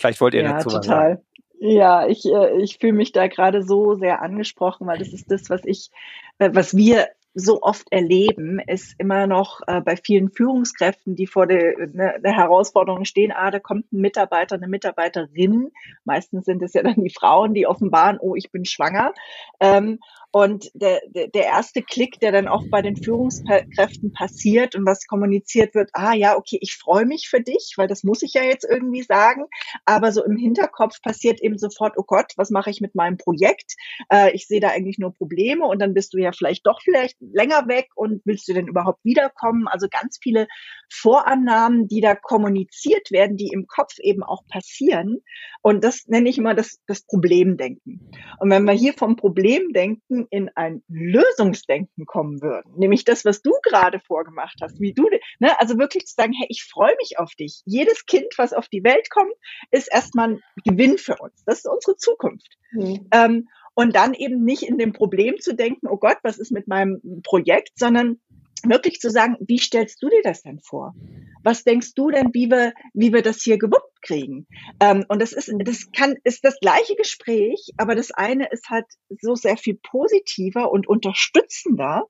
Vielleicht 0.00 0.20
wollt 0.20 0.34
ihr 0.34 0.42
ja, 0.42 0.54
dazu 0.54 0.70
total. 0.70 0.80
was 0.80 0.86
sagen. 0.86 1.22
Ja, 1.62 2.06
ich, 2.06 2.24
äh, 2.24 2.62
ich 2.62 2.78
fühle 2.78 2.94
mich 2.94 3.12
da 3.12 3.26
gerade 3.28 3.62
so 3.62 3.94
sehr 3.94 4.22
angesprochen, 4.22 4.86
weil 4.86 4.98
das 4.98 5.12
ist 5.12 5.30
das, 5.30 5.50
was 5.50 5.60
ich, 5.66 5.90
äh, 6.38 6.50
was 6.54 6.74
wir 6.74 7.08
so 7.34 7.62
oft 7.62 7.92
erleben, 7.92 8.58
ist 8.58 8.94
immer 8.98 9.26
noch 9.26 9.60
äh, 9.66 9.80
bei 9.80 9.96
vielen 9.96 10.30
Führungskräften, 10.30 11.14
die 11.14 11.26
vor 11.26 11.46
der, 11.46 11.76
ne, 11.92 12.18
der 12.24 12.36
Herausforderung 12.36 13.04
stehen, 13.04 13.30
ah, 13.30 13.50
da 13.50 13.60
kommt 13.60 13.92
ein 13.92 14.00
Mitarbeiter, 14.00 14.56
eine 14.56 14.66
Mitarbeiterin. 14.66 15.70
Meistens 16.04 16.46
sind 16.46 16.62
es 16.62 16.72
ja 16.72 16.82
dann 16.82 17.04
die 17.04 17.14
Frauen, 17.14 17.54
die 17.54 17.66
offenbaren, 17.66 18.18
oh, 18.20 18.34
ich 18.34 18.50
bin 18.50 18.64
schwanger. 18.64 19.12
Ähm, 19.60 20.00
und 20.32 20.70
der, 20.74 21.00
der, 21.08 21.28
der 21.28 21.44
erste 21.44 21.82
Klick, 21.82 22.20
der 22.20 22.30
dann 22.30 22.46
auch 22.46 22.64
bei 22.70 22.82
den 22.82 22.96
Führungskräften 22.96 24.12
passiert 24.12 24.76
und 24.76 24.86
was 24.86 25.06
kommuniziert 25.06 25.74
wird, 25.74 25.90
ah 25.92 26.14
ja, 26.14 26.36
okay, 26.36 26.58
ich 26.60 26.76
freue 26.76 27.04
mich 27.04 27.28
für 27.28 27.40
dich, 27.40 27.74
weil 27.76 27.88
das 27.88 28.04
muss 28.04 28.22
ich 28.22 28.34
ja 28.34 28.42
jetzt 28.42 28.64
irgendwie 28.64 29.02
sagen. 29.02 29.46
Aber 29.84 30.12
so 30.12 30.24
im 30.24 30.36
Hinterkopf 30.36 31.02
passiert 31.02 31.40
eben 31.40 31.58
sofort, 31.58 31.94
oh 31.96 32.04
Gott, 32.06 32.32
was 32.36 32.50
mache 32.50 32.70
ich 32.70 32.80
mit 32.80 32.94
meinem 32.94 33.16
Projekt? 33.16 33.74
Äh, 34.08 34.30
ich 34.32 34.46
sehe 34.46 34.60
da 34.60 34.68
eigentlich 34.68 34.98
nur 34.98 35.12
Probleme 35.12 35.66
und 35.66 35.80
dann 35.80 35.94
bist 35.94 36.14
du 36.14 36.18
ja 36.18 36.30
vielleicht 36.32 36.64
doch 36.66 36.80
vielleicht 36.80 37.16
länger 37.20 37.66
weg 37.66 37.88
und 37.96 38.22
willst 38.24 38.46
du 38.46 38.52
denn 38.52 38.68
überhaupt 38.68 39.04
wiederkommen? 39.04 39.66
Also 39.66 39.88
ganz 39.90 40.18
viele 40.22 40.46
Vorannahmen, 40.92 41.88
die 41.88 42.00
da 42.00 42.14
kommuniziert 42.14 43.10
werden, 43.10 43.36
die 43.36 43.48
im 43.48 43.66
Kopf 43.66 43.98
eben 43.98 44.22
auch 44.22 44.46
passieren. 44.48 45.18
Und 45.62 45.84
das 45.84 46.06
nenne 46.06 46.28
ich 46.28 46.38
immer 46.38 46.54
das, 46.54 46.80
das 46.86 47.02
Problemdenken. 47.02 48.10
Und 48.38 48.50
wenn 48.50 48.64
wir 48.64 48.72
hier 48.72 48.92
vom 48.92 49.16
Problemdenken 49.16 50.19
in 50.30 50.50
ein 50.54 50.82
Lösungsdenken 50.88 52.06
kommen 52.06 52.42
würden, 52.42 52.72
nämlich 52.76 53.04
das, 53.04 53.24
was 53.24 53.42
du 53.42 53.52
gerade 53.62 53.98
vorgemacht 54.00 54.58
hast, 54.60 54.80
wie 54.80 54.92
du, 54.92 55.08
ne, 55.38 55.58
also 55.60 55.78
wirklich 55.78 56.06
zu 56.06 56.14
sagen, 56.14 56.32
hey, 56.32 56.46
ich 56.50 56.64
freue 56.64 56.94
mich 56.98 57.18
auf 57.18 57.34
dich. 57.34 57.62
Jedes 57.64 58.06
Kind, 58.06 58.26
was 58.36 58.52
auf 58.52 58.68
die 58.68 58.84
Welt 58.84 59.10
kommt, 59.10 59.32
ist 59.70 59.92
erstmal 59.92 60.30
ein 60.30 60.40
Gewinn 60.64 60.98
für 60.98 61.16
uns. 61.18 61.42
Das 61.44 61.58
ist 61.58 61.68
unsere 61.68 61.96
Zukunft. 61.96 62.56
Mhm. 62.72 63.08
Ähm, 63.12 63.48
und 63.74 63.94
dann 63.96 64.14
eben 64.14 64.44
nicht 64.44 64.62
in 64.62 64.78
dem 64.78 64.92
Problem 64.92 65.38
zu 65.38 65.54
denken, 65.54 65.86
oh 65.88 65.96
Gott, 65.96 66.18
was 66.22 66.38
ist 66.38 66.50
mit 66.50 66.68
meinem 66.68 67.00
Projekt, 67.22 67.78
sondern 67.78 68.20
wirklich 68.68 69.00
zu 69.00 69.10
sagen, 69.10 69.36
wie 69.40 69.58
stellst 69.58 70.02
du 70.02 70.08
dir 70.08 70.22
das 70.22 70.42
denn 70.42 70.60
vor? 70.60 70.94
Was 71.42 71.64
denkst 71.64 71.94
du 71.94 72.10
denn, 72.10 72.30
wie 72.32 72.50
wir, 72.50 72.74
wie 72.92 73.12
wir 73.12 73.22
das 73.22 73.42
hier 73.42 73.58
gewuppt 73.58 74.02
kriegen? 74.02 74.46
Ähm, 74.80 75.04
und 75.08 75.22
das 75.22 75.32
ist, 75.32 75.50
das 75.64 75.90
kann, 75.92 76.16
ist 76.24 76.44
das 76.44 76.58
gleiche 76.60 76.96
Gespräch, 76.96 77.70
aber 77.76 77.94
das 77.94 78.10
eine 78.10 78.48
ist 78.50 78.68
halt 78.68 78.86
so 79.20 79.34
sehr 79.34 79.56
viel 79.56 79.78
positiver 79.82 80.70
und 80.70 80.88
unterstützender 80.88 82.04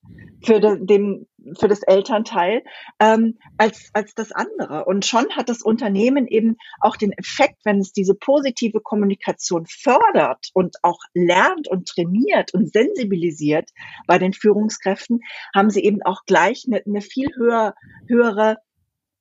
für 0.44 0.60
den, 0.60 0.86
den 0.86 1.26
für 1.58 1.68
das 1.68 1.82
Elternteil 1.82 2.62
ähm, 2.98 3.38
als, 3.58 3.90
als 3.92 4.14
das 4.14 4.32
andere. 4.32 4.84
Und 4.84 5.04
schon 5.04 5.30
hat 5.30 5.48
das 5.48 5.62
Unternehmen 5.62 6.26
eben 6.26 6.56
auch 6.80 6.96
den 6.96 7.12
Effekt, 7.12 7.58
wenn 7.64 7.78
es 7.78 7.92
diese 7.92 8.14
positive 8.14 8.80
Kommunikation 8.80 9.66
fördert 9.66 10.50
und 10.54 10.76
auch 10.82 10.98
lernt 11.14 11.68
und 11.68 11.88
trainiert 11.88 12.54
und 12.54 12.72
sensibilisiert 12.72 13.70
bei 14.06 14.18
den 14.18 14.32
Führungskräften, 14.32 15.20
haben 15.54 15.70
sie 15.70 15.84
eben 15.84 16.02
auch 16.02 16.24
gleich 16.26 16.64
eine, 16.66 16.82
eine 16.84 17.00
viel 17.00 17.28
höher, 17.36 17.74
höhere 18.08 18.58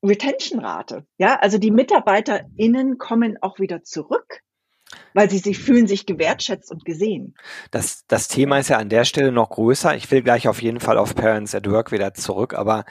Retention-Rate. 0.03 1.05
Ja, 1.17 1.37
also 1.39 1.57
die 1.57 1.71
MitarbeiterInnen 1.71 2.97
kommen 2.97 3.37
auch 3.41 3.59
wieder 3.59 3.83
zurück 3.83 4.41
weil 5.13 5.29
sie 5.29 5.37
sich 5.37 5.59
fühlen 5.59 5.87
sich 5.87 6.05
gewertschätzt 6.05 6.71
und 6.71 6.85
gesehen. 6.85 7.35
Das, 7.71 8.05
das 8.07 8.27
Thema 8.27 8.59
ist 8.59 8.69
ja 8.69 8.77
an 8.77 8.89
der 8.89 9.05
Stelle 9.05 9.31
noch 9.31 9.49
größer. 9.49 9.95
Ich 9.95 10.09
will 10.11 10.21
gleich 10.21 10.47
auf 10.47 10.61
jeden 10.61 10.79
Fall 10.79 10.97
auf 10.97 11.15
Parents 11.15 11.55
at 11.55 11.69
Work 11.69 11.91
wieder 11.91 12.13
zurück, 12.13 12.53
aber 12.53 12.85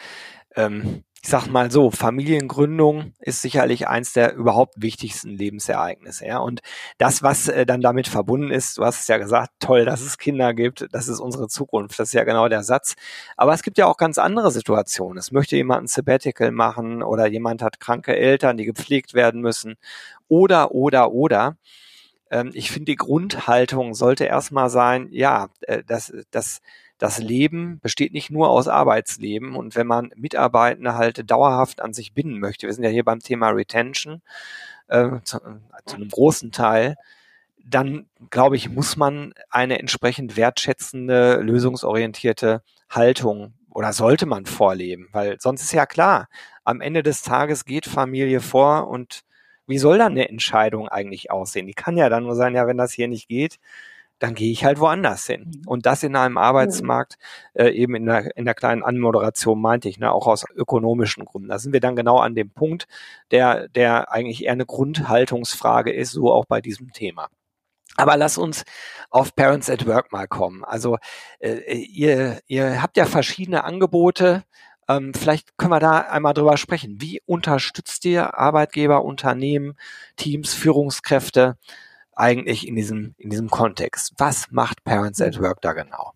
ähm, 0.57 1.05
ich 1.23 1.29
sag 1.31 1.49
mal 1.49 1.71
so, 1.71 1.91
Familiengründung 1.91 3.13
ist 3.19 3.43
sicherlich 3.43 3.89
eins 3.89 4.13
der 4.13 4.35
überhaupt 4.35 4.75
wichtigsten 4.77 5.31
Lebensereignisse. 5.31 6.27
Ja? 6.27 6.39
Und 6.39 6.61
das, 6.97 7.23
was 7.23 7.49
äh, 7.49 7.67
dann 7.67 7.81
damit 7.81 8.07
verbunden 8.07 8.51
ist, 8.51 8.79
du 8.79 8.85
hast 8.85 9.01
es 9.01 9.09
ja 9.09 9.19
gesagt, 9.19 9.51
toll, 9.59 9.85
dass 9.85 10.01
es 10.01 10.19
Kinder 10.19 10.55
gibt, 10.55 10.87
das 10.93 11.09
ist 11.09 11.19
unsere 11.19 11.49
Zukunft, 11.49 11.99
das 11.99 12.09
ist 12.09 12.15
ja 12.15 12.25
genau 12.25 12.49
der 12.49 12.63
Satz. 12.63 12.95
Aber 13.37 13.53
es 13.53 13.63
gibt 13.63 13.79
ja 13.79 13.87
auch 13.87 13.97
ganz 13.97 14.19
andere 14.19 14.53
Situationen. 14.53 15.19
Es 15.19 15.33
möchte 15.33 15.57
jemand 15.57 15.85
ein 15.85 15.89
Sabbatical 15.89 16.53
machen 16.53 17.03
oder 17.03 17.27
jemand 17.27 17.63
hat 17.63 17.81
kranke 17.81 18.17
Eltern, 18.17 18.57
die 18.57 18.65
gepflegt 18.65 19.13
werden 19.13 19.41
müssen 19.41 19.75
oder, 20.29 20.73
oder, 20.73 21.13
oder 21.13 21.57
ich 22.53 22.71
finde, 22.71 22.87
die 22.87 22.97
Grundhaltung 22.97 23.95
sollte 23.95 24.25
erstmal 24.25 24.71
sein, 24.71 25.09
ja, 25.11 25.49
äh, 25.63 25.83
das, 25.87 26.13
das, 26.31 26.61
das 26.99 27.19
Leben 27.19 27.81
besteht 27.81 28.13
nicht 28.13 28.31
nur 28.31 28.51
aus 28.51 28.69
Arbeitsleben. 28.69 29.55
Und 29.55 29.77
wenn 29.77 29.87
man 29.87 30.11
Mitarbeitende 30.17 30.95
halt 30.95 31.31
dauerhaft 31.31 31.81
an 31.81 31.95
sich 31.95 32.13
binden 32.13 32.39
möchte, 32.39 32.67
wir 32.67 32.75
sind 32.75 32.85
ja 32.85 32.91
hier 32.91 33.05
beim 33.05 33.21
Thema 33.21 33.51
Retention 33.51 34.23
äh, 34.89 35.21
zu, 35.25 35.39
zu 35.87 35.97
einem 35.97 36.09
großen 36.09 36.53
Teil, 36.53 36.97
dann 37.65 38.07
glaube 38.31 38.57
ich, 38.57 38.71
muss 38.71 38.97
man 38.97 39.35
eine 39.51 39.79
entsprechend 39.79 40.37
wertschätzende, 40.37 41.41
lösungsorientierte 41.43 42.63
Haltung 42.89 43.55
oder 43.71 43.93
sollte 43.93 44.27
man 44.27 44.47
vorleben, 44.47 45.09
weil 45.13 45.39
sonst 45.41 45.63
ist 45.63 45.73
ja 45.73 45.87
klar, 45.87 46.29
am 46.65 46.81
Ende 46.81 47.03
des 47.03 47.23
Tages 47.23 47.65
geht 47.65 47.87
Familie 47.87 48.41
vor 48.41 48.89
und 48.89 49.23
wie 49.69 49.79
soll 49.79 49.99
dann 49.99 50.13
eine 50.13 50.29
Entscheidung 50.29 50.89
eigentlich 50.89 51.31
aussehen? 51.31 51.67
Die 51.67 51.75
kann 51.75 51.97
ja 51.97 52.09
dann 52.09 52.25
nur 52.25 52.35
sein, 52.35 52.55
ja, 52.55 52.67
wenn 52.67 52.79
das 52.79 52.93
hier 52.93 53.09
nicht 53.09 53.29
geht, 53.29 53.59
dann 54.19 54.35
gehe 54.35 54.51
ich 54.51 54.65
halt 54.65 54.81
woanders 54.81 55.27
hin. 55.27 55.53
Mhm. 55.55 55.63
Und 55.69 55.87
das 55.87 56.03
in 56.03 56.17
einem 56.17 56.39
Arbeitsmarkt, 56.39 57.19
äh, 57.55 57.71
eben 57.71 57.95
in 57.95 58.07
der, 58.07 58.37
in 58.37 58.45
der 58.45 58.55
kleinen 58.55 58.83
Anmoderation 58.83 59.61
meinte 59.61 59.89
ich, 59.89 59.99
ne, 59.99 60.11
auch 60.13 60.27
aus 60.27 60.45
ökonomischen 60.55 61.25
Gründen. 61.25 61.49
Da 61.49 61.59
sind 61.59 61.73
wir 61.73 61.81
dann 61.81 61.97
genau 61.97 62.19
an 62.19 62.35
dem 62.35 62.51
Punkt, 62.51 62.87
der, 63.31 63.69
der 63.69 64.13
eigentlich 64.13 64.45
eher 64.45 64.53
eine 64.53 64.67
Grundhaltungsfrage 64.67 65.93
ist, 65.93 66.13
so 66.13 66.33
auch 66.33 66.47
bei 66.47 66.61
diesem 66.61 66.93
Thema. 66.93 67.29
Aber 67.97 68.17
lass 68.17 68.39
uns 68.39 68.65
auf 69.11 69.35
Parents 69.35 69.69
at 69.69 69.87
Work 69.87 70.13
mal 70.13 70.29
kommen. 70.29 70.65
Also 70.65 70.99
äh, 71.41 71.75
ihr, 71.75 72.41
ihr 72.47 72.81
habt 72.81 72.97
ja 72.97 73.07
verschiedene 73.07 73.65
Angebote, 73.65 74.45
ähm, 74.89 75.13
vielleicht 75.15 75.57
können 75.59 75.73
wir 75.73 75.81
da 75.81 75.99
einmal 75.99 76.35
drüber 76.35 76.57
sprechen. 76.57 76.97
Wie 77.01 77.21
unterstützt 77.27 78.05
ihr 78.05 78.39
Arbeitgeber, 78.39 79.05
Unternehmen, 79.05 79.75
Teams, 80.17 80.55
Führungskräfte 80.55 81.57
eigentlich 82.15 82.67
in 82.67 82.75
diesem, 82.75 83.15
in 83.19 83.31
diesem 83.31 83.51
Kontext? 83.51 84.15
Was 84.19 84.51
macht 84.51 84.85
Parents 84.85 85.21
at 85.21 85.41
Work 85.41 85.61
da 85.61 85.73
genau? 85.73 86.13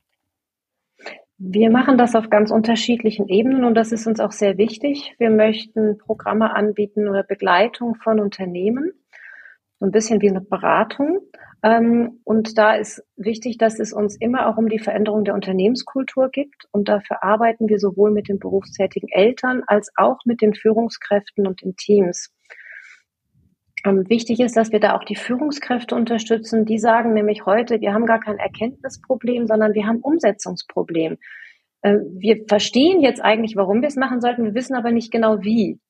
Wir 1.45 1.71
machen 1.71 1.99
das 1.99 2.15
auf 2.15 2.31
ganz 2.31 2.53
unterschiedlichen 2.53 3.29
Ebenen 3.29 3.65
und 3.65 3.75
das 3.75 3.91
ist 3.91 4.07
uns 4.07 4.21
auch 4.21 4.31
sehr 4.31 4.59
wichtig. 4.59 5.15
Wir 5.19 5.31
möchten 5.31 5.99
Programme 5.99 6.55
anbieten 6.55 7.09
oder 7.09 7.25
Begleitung 7.25 7.97
von 7.97 8.21
Unternehmen, 8.21 8.93
so 9.83 9.89
ein 9.89 9.91
bisschen 9.91 10.23
wie 10.23 10.29
eine 10.29 10.41
Beratung. 10.41 11.19
Ähm, 11.65 12.21
und 12.23 12.57
da 12.57 12.77
ist 12.77 13.03
wichtig, 13.17 13.59
dass 13.59 13.81
es 13.81 13.93
uns 13.93 14.15
immer 14.15 14.47
auch 14.47 14.57
um 14.57 14.69
die 14.69 14.79
Veränderung 14.79 15.25
der 15.25 15.35
Unternehmenskultur 15.35 16.29
gibt. 16.31 16.69
Und 16.71 16.89
dafür 16.89 17.25
arbeiten 17.25 17.69
wir 17.69 17.81
sowohl 17.81 18.13
mit 18.13 18.29
den 18.29 18.39
berufstätigen 18.39 19.09
Eltern 19.09 19.65
als 19.67 19.91
auch 19.97 20.19
mit 20.25 20.41
den 20.41 20.55
Führungskräften 20.55 21.49
und 21.49 21.63
den 21.63 21.75
Teams. 21.75 22.31
Ähm, 23.85 24.09
wichtig 24.09 24.39
ist, 24.39 24.57
dass 24.57 24.71
wir 24.71 24.79
da 24.79 24.95
auch 24.95 25.03
die 25.03 25.17
Führungskräfte 25.17 25.97
unterstützen. 25.97 26.65
Die 26.65 26.79
sagen 26.79 27.13
nämlich 27.13 27.45
heute, 27.45 27.81
wir 27.81 27.93
haben 27.93 28.07
gar 28.07 28.21
kein 28.21 28.39
Erkenntnisproblem, 28.39 29.49
sondern 29.49 29.75
wir 29.75 29.89
haben 29.89 29.99
Umsetzungsproblem. 29.99 31.19
Äh, 31.81 31.97
wir 32.13 32.45
verstehen 32.47 33.01
jetzt 33.01 33.21
eigentlich, 33.21 33.57
warum 33.57 33.81
wir 33.81 33.89
es 33.89 33.97
machen 33.97 34.21
sollten, 34.21 34.45
wir 34.45 34.55
wissen 34.55 34.77
aber 34.77 34.93
nicht 34.93 35.11
genau 35.11 35.43
wie. 35.43 35.81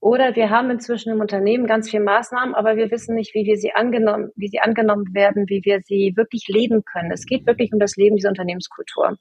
Oder 0.00 0.34
wir 0.34 0.48
haben 0.48 0.70
inzwischen 0.70 1.12
im 1.12 1.20
Unternehmen 1.20 1.66
ganz 1.66 1.90
viele 1.90 2.02
Maßnahmen, 2.02 2.54
aber 2.54 2.76
wir 2.76 2.90
wissen 2.90 3.14
nicht, 3.14 3.34
wie 3.34 3.44
wir 3.44 3.56
sie 3.56 3.72
angenommen, 3.72 4.30
wie 4.34 4.48
sie 4.48 4.60
angenommen 4.60 5.12
werden, 5.12 5.48
wie 5.48 5.60
wir 5.64 5.80
sie 5.84 6.14
wirklich 6.16 6.48
leben 6.48 6.84
können. 6.84 7.12
Es 7.12 7.26
geht 7.26 7.46
wirklich 7.46 7.72
um 7.72 7.78
das 7.78 7.96
Leben 7.96 8.16
dieser 8.16 8.30
Unternehmenskultur. 8.30 9.18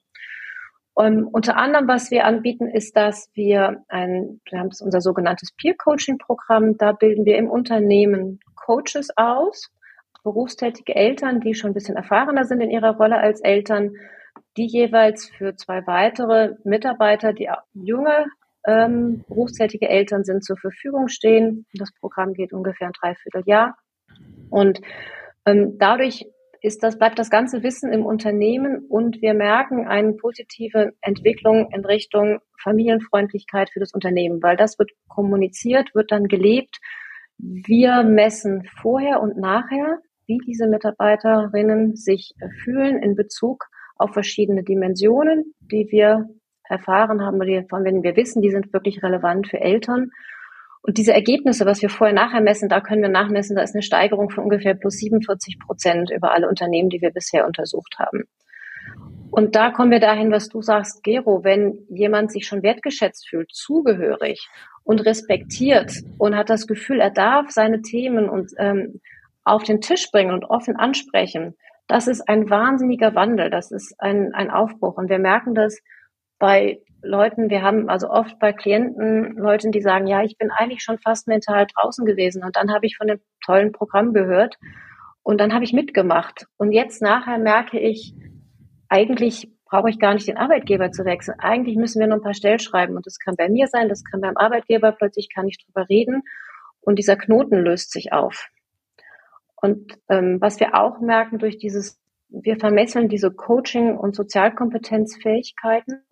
Und 0.94 1.26
unter 1.26 1.58
anderem, 1.58 1.88
was 1.88 2.12
wir 2.12 2.26
anbieten, 2.26 2.68
ist, 2.68 2.96
dass 2.96 3.30
wir 3.34 3.84
ein, 3.90 4.42
wir 4.50 4.60
haben 4.60 4.70
unser 4.82 5.02
sogenanntes 5.02 5.52
Peer 5.56 5.76
Coaching 5.78 6.18
Programm. 6.18 6.78
Da 6.78 6.94
bilden 6.94 7.26
wir 7.26 7.38
im 7.38 7.50
Unternehmen 7.50 8.40
Coaches 8.56 9.10
aus, 9.18 9.70
berufstätige 10.24 10.96
Eltern, 10.96 11.42
die 11.42 11.56
schon 11.56 11.72
ein 11.72 11.74
bisschen 11.74 11.96
erfahrener 11.96 12.46
sind 12.46 12.62
in 12.62 12.70
ihrer 12.70 12.98
Rolle 12.98 13.18
als 13.18 13.42
Eltern, 13.42 13.92
die 14.58 14.68
jeweils 14.68 15.30
für 15.30 15.56
zwei 15.56 15.86
weitere 15.88 16.56
Mitarbeiter, 16.64 17.34
die 17.34 17.50
junge 17.74 18.26
ähm, 18.70 19.24
berufstätige 19.28 19.90
Eltern 19.90 20.24
sind, 20.24 20.44
zur 20.44 20.58
Verfügung 20.58 21.08
stehen. 21.08 21.66
Das 21.74 21.92
Programm 22.00 22.34
geht 22.34 22.54
ungefähr 22.54 22.88
ein 22.88 22.94
Dreivierteljahr. 22.94 23.76
Und 24.50 24.82
ähm, 25.46 25.78
dadurch 25.78 26.26
ist 26.62 26.84
das, 26.84 26.98
bleibt 26.98 27.18
das 27.18 27.30
ganze 27.30 27.64
Wissen 27.64 27.92
im 27.94 28.06
Unternehmen 28.06 28.86
und 28.90 29.22
wir 29.22 29.34
merken 29.34 29.88
eine 29.88 30.14
positive 30.14 30.92
Entwicklung 31.02 31.70
in 31.72 31.86
Richtung 31.86 32.40
Familienfreundlichkeit 32.62 33.70
für 33.70 33.80
das 33.80 33.94
Unternehmen, 33.94 34.44
weil 34.44 34.58
das 34.58 34.78
wird 34.78 34.92
kommuniziert, 35.08 35.96
wird 35.96 36.12
dann 36.12 36.28
gelebt. 36.28 36.78
Wir 37.38 38.04
messen 38.04 38.68
vorher 38.82 39.22
und 39.22 39.38
nachher, 39.38 40.00
wie 40.28 40.40
diese 40.46 40.68
Mitarbeiterinnen 40.68 41.96
sich 41.96 42.34
fühlen 42.64 43.02
in 43.02 43.16
Bezug 43.16 43.66
auf 43.96 44.12
verschiedene 44.12 44.64
Dimensionen, 44.64 45.56
die 45.60 45.88
wir 45.92 46.28
erfahren 46.70 47.26
haben 47.26 47.42
oder 47.42 47.64
von 47.70 47.84
denen 47.84 48.04
wir 48.04 48.16
wissen, 48.16 48.42
die 48.42 48.52
sind 48.52 48.72
wirklich 48.74 49.04
relevant 49.04 49.48
für 49.48 49.60
Eltern. 49.60 50.12
Und 50.82 50.98
diese 50.98 51.14
Ergebnisse, 51.14 51.66
was 51.66 51.82
wir 51.82 51.90
vorher 51.90 52.16
nachher 52.16 52.42
messen, 52.42 52.70
da 52.70 52.80
können 52.80 53.02
wir 53.02 53.10
nachmessen, 53.10 53.56
da 53.56 53.62
ist 53.62 53.76
eine 53.76 53.82
Steigerung 53.82 54.30
von 54.30 54.46
ungefähr 54.46 54.76
plus 54.76 54.98
47 54.98 55.60
Prozent 55.60 56.12
über 56.12 56.32
alle 56.32 56.48
Unternehmen, 56.48 56.90
die 56.90 57.02
wir 57.02 57.12
bisher 57.12 57.46
untersucht 57.46 57.96
haben. 58.00 58.24
Und 59.32 59.56
da 59.56 59.72
kommen 59.72 59.92
wir 59.92 60.00
dahin, 60.00 60.32
was 60.32 60.50
du 60.50 60.62
sagst, 60.62 61.04
Gero, 61.04 61.44
wenn 61.44 61.86
jemand 61.90 62.32
sich 62.32 62.48
schon 62.48 62.64
wertgeschätzt 62.64 63.28
fühlt, 63.30 63.52
zugehörig 63.52 64.48
und 64.84 65.06
respektiert 65.06 65.92
und 66.18 66.36
hat 66.36 66.50
das 66.50 66.66
Gefühl, 66.66 67.00
er 67.00 67.12
darf 67.12 67.52
seine 67.52 67.82
Themen 67.82 68.28
und 68.30 68.52
ähm, 68.58 69.02
auf 69.44 69.64
den 69.64 69.82
Tisch 69.82 70.10
bringen 70.12 70.32
und 70.32 70.46
offen 70.46 70.76
ansprechen, 70.76 71.56
das 71.88 72.08
ist 72.08 72.28
ein 72.30 72.50
wahnsinniger 72.50 73.16
Wandel, 73.16 73.50
das 73.50 73.72
ist 73.72 73.96
ein, 74.00 74.34
ein 74.34 74.52
Aufbruch. 74.52 74.98
Und 74.98 75.10
wir 75.10 75.20
merken 75.20 75.56
das 75.56 75.80
bei 76.40 76.80
Leuten, 77.02 77.50
wir 77.50 77.62
haben 77.62 77.90
also 77.90 78.10
oft 78.10 78.40
bei 78.40 78.52
Klienten 78.52 79.38
Leute, 79.38 79.70
die 79.70 79.82
sagen, 79.82 80.08
ja, 80.08 80.24
ich 80.24 80.38
bin 80.38 80.52
eigentlich 80.52 80.82
schon 80.84 80.98
fast 81.00 81.28
mental 81.28 81.68
draußen 81.74 82.06
gewesen 82.06 82.44
und 82.44 82.56
dann 82.56 82.74
habe 82.74 82.86
ich 82.86 82.98
von 82.98 83.08
dem 83.08 83.20
tollen 83.46 83.72
Programm 83.72 84.14
gehört 84.14 84.58
und 85.24 85.40
dann 85.40 85.54
habe 85.54 85.64
ich 85.64 85.74
mitgemacht. 85.74 86.48
Und 86.58 86.72
jetzt 86.72 87.02
nachher 87.02 87.38
merke 87.38 87.80
ich, 87.80 88.16
eigentlich 88.90 89.50
brauche 89.66 89.90
ich 89.90 90.00
gar 90.00 90.14
nicht 90.14 90.28
den 90.28 90.38
Arbeitgeber 90.38 90.92
zu 90.92 91.06
wechseln. 91.06 91.40
Eigentlich 91.40 91.78
müssen 91.78 92.00
wir 92.00 92.08
nur 92.08 92.18
ein 92.18 92.24
paar 92.24 92.34
Stellschreiben 92.34 92.96
und 92.96 93.06
das 93.06 93.20
kann 93.20 93.36
bei 93.36 93.48
mir 93.48 93.68
sein, 93.68 93.88
das 93.88 94.04
kann 94.04 94.20
beim 94.20 94.36
Arbeitgeber, 94.36 94.92
plötzlich 94.92 95.30
kann 95.34 95.48
ich 95.48 95.64
drüber 95.64 95.88
reden 95.88 96.24
und 96.82 96.98
dieser 96.98 97.16
Knoten 97.16 97.58
löst 97.58 97.92
sich 97.92 98.12
auf. 98.12 98.48
Und 99.62 99.94
ähm, 100.10 100.42
was 100.42 100.60
wir 100.60 100.76
auch 100.76 101.00
merken 101.00 101.38
durch 101.38 101.58
dieses, 101.58 102.00
wir 102.30 102.58
vermesseln 102.58 103.10
diese 103.10 103.32
Coaching- 103.32 103.98
und 103.98 104.16
Sozialkompetenzfähigkeiten 104.16 106.04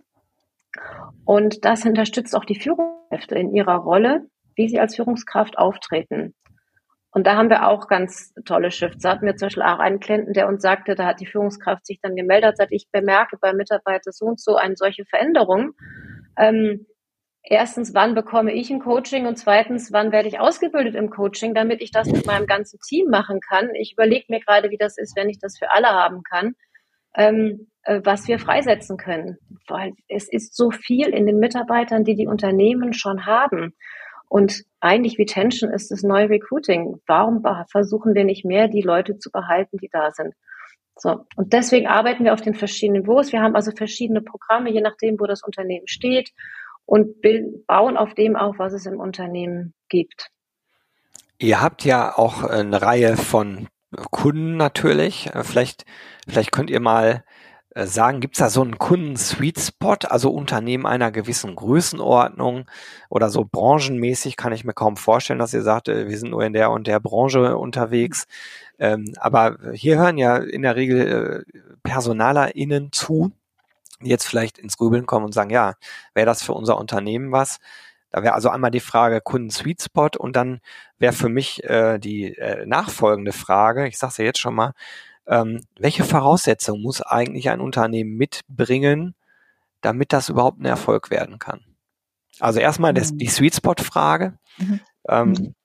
und 1.26 1.66
das 1.66 1.86
unterstützt 1.86 2.36
auch 2.36 2.46
die 2.46 2.60
Führungskräfte 2.60 3.36
in 3.36 3.54
ihrer 3.54 3.76
Rolle, 3.76 4.28
wie 4.56 4.68
sie 4.68 4.80
als 4.80 4.96
Führungskraft 4.96 5.58
auftreten. 5.58 6.34
Und 7.12 7.26
da 7.26 7.36
haben 7.36 7.50
wir 7.50 7.68
auch 7.68 7.88
ganz 7.88 8.34
tolle 8.46 8.70
Shifts. 8.70 9.02
Da 9.02 9.12
hatten 9.12 9.26
wir 9.26 9.36
zum 9.36 9.48
Beispiel 9.48 9.64
auch 9.64 9.80
einen 9.80 10.00
Klienten, 10.00 10.34
der 10.34 10.48
uns 10.48 10.62
sagte, 10.62 10.94
da 10.94 11.06
hat 11.06 11.20
die 11.20 11.26
Führungskraft 11.26 11.86
sich 11.86 12.00
dann 12.02 12.16
gemeldet, 12.16 12.58
sagt, 12.58 12.72
ich 12.72 12.90
bemerke 12.92 13.38
bei 13.42 13.54
Mitarbeiter 13.54 14.12
so 14.12 14.26
und 14.26 14.40
so 14.40 14.56
eine 14.56 14.76
solche 14.76 15.06
Veränderung. 15.06 15.72
Ähm, 16.38 16.86
erstens, 17.42 17.96
wann 17.96 18.14
bekomme 18.14 18.54
ich 18.54 18.70
ein 18.70 18.82
Coaching 18.82 19.26
und 19.26 19.38
zweitens, 19.38 19.92
wann 19.92 20.12
werde 20.12 20.28
ich 20.28 20.40
ausgebildet 20.40 20.96
im 20.96 21.10
Coaching, 21.10 21.56
damit 21.56 21.82
ich 21.82 21.92
das 21.92 22.08
mit 22.08 22.28
meinem 22.28 22.46
ganzen 22.46 22.80
Team 22.88 23.08
machen 23.10 23.40
kann. 23.40 23.74
Ich 23.74 23.94
überlege 23.94 24.26
mir 24.30 24.40
gerade, 24.40 24.70
wie 24.70 24.78
das 24.78 24.98
ist, 24.98 25.16
wenn 25.16 25.30
ich 25.30 25.40
das 25.40 25.58
für 25.58 25.72
alle 25.72 25.88
haben 25.88 26.22
kann, 26.22 26.54
ähm, 27.16 27.68
äh, 27.84 28.02
was 28.04 28.28
wir 28.28 28.40
freisetzen 28.40 28.98
können. 28.98 29.38
Weil 29.68 29.94
es 30.08 30.28
ist 30.32 30.56
so 30.56 30.72
viel 30.72 31.08
in 31.10 31.26
den 31.26 31.40
Mitarbeitern, 31.40 32.04
die 32.04 32.16
die 32.16 32.28
Unternehmen 32.28 32.94
schon 32.94 33.26
haben. 33.26 33.74
Und 34.30 34.64
eigentlich 34.80 35.18
Retention 35.18 35.72
ist 35.72 35.92
das 35.92 36.04
neue 36.04 36.30
Recruiting. 36.30 37.00
Warum 37.08 37.44
versuchen 37.72 38.14
wir 38.14 38.26
nicht 38.26 38.44
mehr, 38.44 38.68
die 38.68 38.82
Leute 38.82 39.18
zu 39.18 39.32
behalten, 39.32 39.78
die 39.78 39.90
da 39.90 40.12
sind? 40.12 40.34
So. 41.00 41.26
Und 41.36 41.54
deswegen 41.54 41.88
arbeiten 41.88 42.26
wir 42.26 42.34
auf 42.34 42.42
den 42.42 42.56
verschiedenen 42.56 43.04
Niveaus. 43.04 43.32
Wir 43.32 43.42
haben 43.42 43.56
also 43.56 43.72
verschiedene 43.72 44.22
Programme, 44.22 44.72
je 44.72 44.82
nachdem, 44.82 45.20
wo 45.20 45.26
das 45.26 45.44
Unternehmen 45.44 45.88
steht 45.88 46.32
und 46.86 47.22
bauen 47.68 47.98
auf 47.98 48.14
dem 48.16 48.36
auf, 48.36 48.58
was 48.60 48.74
es 48.74 48.86
im 48.86 49.00
Unternehmen 49.00 49.74
gibt. 49.90 50.30
Ihr 51.40 51.62
habt 51.62 51.86
ja 51.86 52.18
auch 52.18 52.44
eine 52.44 52.82
Reihe 52.82 53.16
von 53.16 53.68
Kunden 54.12 54.58
natürlich. 54.58 55.30
Vielleicht, 55.44 55.86
vielleicht 56.28 56.52
könnt 56.52 56.70
ihr 56.70 56.80
mal 56.80 57.24
äh, 57.78 57.86
sagen, 57.86 58.22
gibt 58.22 58.36
es 58.36 58.40
da 58.40 58.50
so 58.50 58.62
einen 58.64 58.80
Kunden-Sweet 58.80 59.60
Spot, 59.60 59.98
also 60.10 60.32
Unternehmen 60.32 60.88
einer 60.88 61.12
gewissen 61.12 61.56
Größenordnung 61.56 62.66
oder 63.08 63.30
so 63.30 63.46
branchenmäßig 63.50 64.36
kann 64.36 64.52
ich 64.52 64.64
mir 64.64 64.74
kaum 64.74 64.98
vorstellen, 64.98 65.38
dass 65.38 65.54
ihr 65.54 65.62
sagt, 65.62 65.88
äh, 65.88 66.10
wir 66.10 66.18
sind 66.18 66.32
nur 66.32 66.44
in 66.44 66.54
der 66.54 66.72
und 66.72 66.88
der 66.88 67.00
Branche 67.00 67.56
unterwegs. 67.56 68.26
Ähm, 68.80 69.14
aber 69.18 69.58
hier 69.74 70.00
hören 70.00 70.18
ja 70.18 70.38
in 70.38 70.64
der 70.64 70.76
Regel 70.76 71.46
äh, 71.48 71.62
PersonalerInnen 71.84 72.92
zu, 72.92 73.32
die 74.02 74.10
jetzt 74.10 74.28
vielleicht 74.28 74.58
ins 74.58 74.78
Grübeln 74.78 75.06
kommen 75.06 75.26
und 75.26 75.34
sagen, 75.34 75.52
ja, 75.52 75.76
wäre 76.16 76.26
das 76.26 76.42
für 76.42 76.54
unser 76.54 76.80
Unternehmen 76.80 77.32
was? 77.32 77.60
Da 78.18 78.24
wäre 78.24 78.34
also 78.34 78.50
einmal 78.50 78.72
die 78.72 78.80
Frage 78.80 79.22
Kunden-Sweet 79.22 79.80
Spot 79.80 80.10
und 80.18 80.36
dann 80.36 80.60
wäre 80.98 81.14
für 81.14 81.30
mich 81.30 81.64
äh, 81.66 82.00
die 82.00 82.36
äh, 82.36 82.66
nachfolgende 82.66 83.32
Frage, 83.32 83.88
ich 83.88 84.00
sage 84.00 84.10
es 84.10 84.18
ja 84.18 84.26
jetzt 84.26 84.40
schon 84.40 84.56
mal, 84.56 84.74
ähm, 85.28 85.62
welche 85.78 86.04
Voraussetzungen 86.04 86.82
muss 86.82 87.04
eigentlich 87.04 87.52
ein 87.52 87.62
Unternehmen 87.62 88.18
mitbringen, 88.18 89.14
damit 89.82 90.14
das 90.14 90.30
überhaupt 90.30 90.60
ein 90.60 90.66
Erfolg 90.66 91.12
werden 91.12 91.38
kann? 91.38 91.64
Also 92.40 92.60
erstmal 92.60 92.92
das, 92.92 93.16
die 93.16 93.28
Sweet 93.28 93.54
Spot 93.54 93.76
Frage. 93.78 94.34
Mhm. 94.58 94.80
Ähm, 95.08 95.30
mhm. 95.30 95.56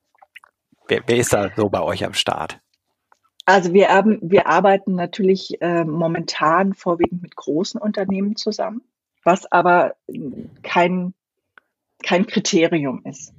wer, 0.89 1.01
wer 1.07 1.17
ist 1.17 1.33
da 1.33 1.49
so 1.57 1.71
bei 1.71 1.81
euch 1.81 2.05
am 2.05 2.13
Start? 2.13 2.61
Also 3.47 3.73
wir, 3.73 3.89
haben, 3.89 4.19
wir 4.21 4.47
arbeiten 4.47 4.95
natürlich 4.95 5.57
äh, 5.63 5.87
momentan 5.87 6.75
vorwiegend 6.75 7.23
mit 7.23 7.35
großen 7.35 7.81
Unternehmen 7.81 8.37
zusammen, 8.37 8.83
was 9.25 9.51
aber 9.51 9.95
kein, 10.63 11.15
kein 12.03 12.27
Kriterium 12.27 13.03
ist. 13.05 13.33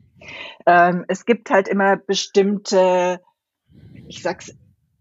Ähm, 0.65 1.05
es 1.07 1.25
gibt 1.25 1.49
halt 1.49 1.67
immer 1.67 1.97
bestimmte, 1.97 3.21
ich 4.07 4.21
sag's 4.21 4.55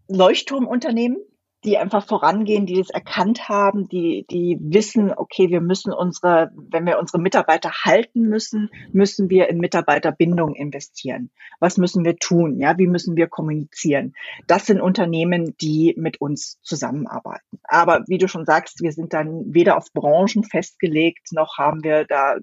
Leuchtturmunternehmen, 0.07 1.17
die 1.63 1.77
einfach 1.77 2.05
vorangehen, 2.05 2.65
die 2.65 2.75
das 2.75 2.89
erkannt 2.89 3.47
haben, 3.47 3.87
die, 3.87 4.25
die 4.29 4.57
wissen, 4.59 5.13
okay, 5.15 5.49
wir 5.49 5.61
müssen 5.61 5.93
unsere, 5.93 6.51
wenn 6.55 6.85
wir 6.85 6.99
unsere 6.99 7.19
Mitarbeiter 7.19 7.71
halten 7.85 8.23
müssen, 8.23 8.69
müssen 8.91 9.29
wir 9.29 9.49
in 9.49 9.59
Mitarbeiterbindung 9.59 10.55
investieren. 10.55 11.31
Was 11.59 11.77
müssen 11.77 12.03
wir 12.03 12.17
tun? 12.17 12.59
Ja, 12.59 12.77
wie 12.77 12.87
müssen 12.87 13.15
wir 13.15 13.27
kommunizieren? 13.27 14.13
Das 14.47 14.65
sind 14.65 14.81
Unternehmen, 14.81 15.55
die 15.61 15.93
mit 15.97 16.19
uns 16.19 16.59
zusammenarbeiten. 16.61 17.59
Aber 17.63 18.03
wie 18.07 18.17
du 18.17 18.27
schon 18.27 18.45
sagst, 18.45 18.81
wir 18.81 18.91
sind 18.91 19.13
dann 19.13 19.53
weder 19.53 19.77
auf 19.77 19.93
Branchen 19.93 20.43
festgelegt, 20.43 21.31
noch 21.31 21.57
haben 21.57 21.83
wir 21.83 22.03
da 22.05 22.35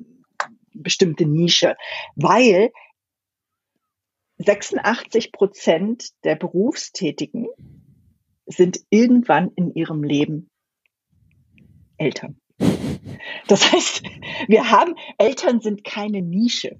bestimmte 0.82 1.26
Nische, 1.26 1.76
weil 2.16 2.70
86 4.38 5.32
Prozent 5.32 6.08
der 6.24 6.34
Berufstätigen 6.34 7.48
sind 8.46 8.80
irgendwann 8.90 9.50
in 9.54 9.74
ihrem 9.74 10.02
Leben 10.02 10.48
Eltern. 11.98 12.40
Das 13.46 13.72
heißt, 13.72 14.02
wir 14.48 14.70
haben, 14.70 14.94
Eltern 15.18 15.60
sind 15.60 15.84
keine 15.84 16.22
Nische. 16.22 16.78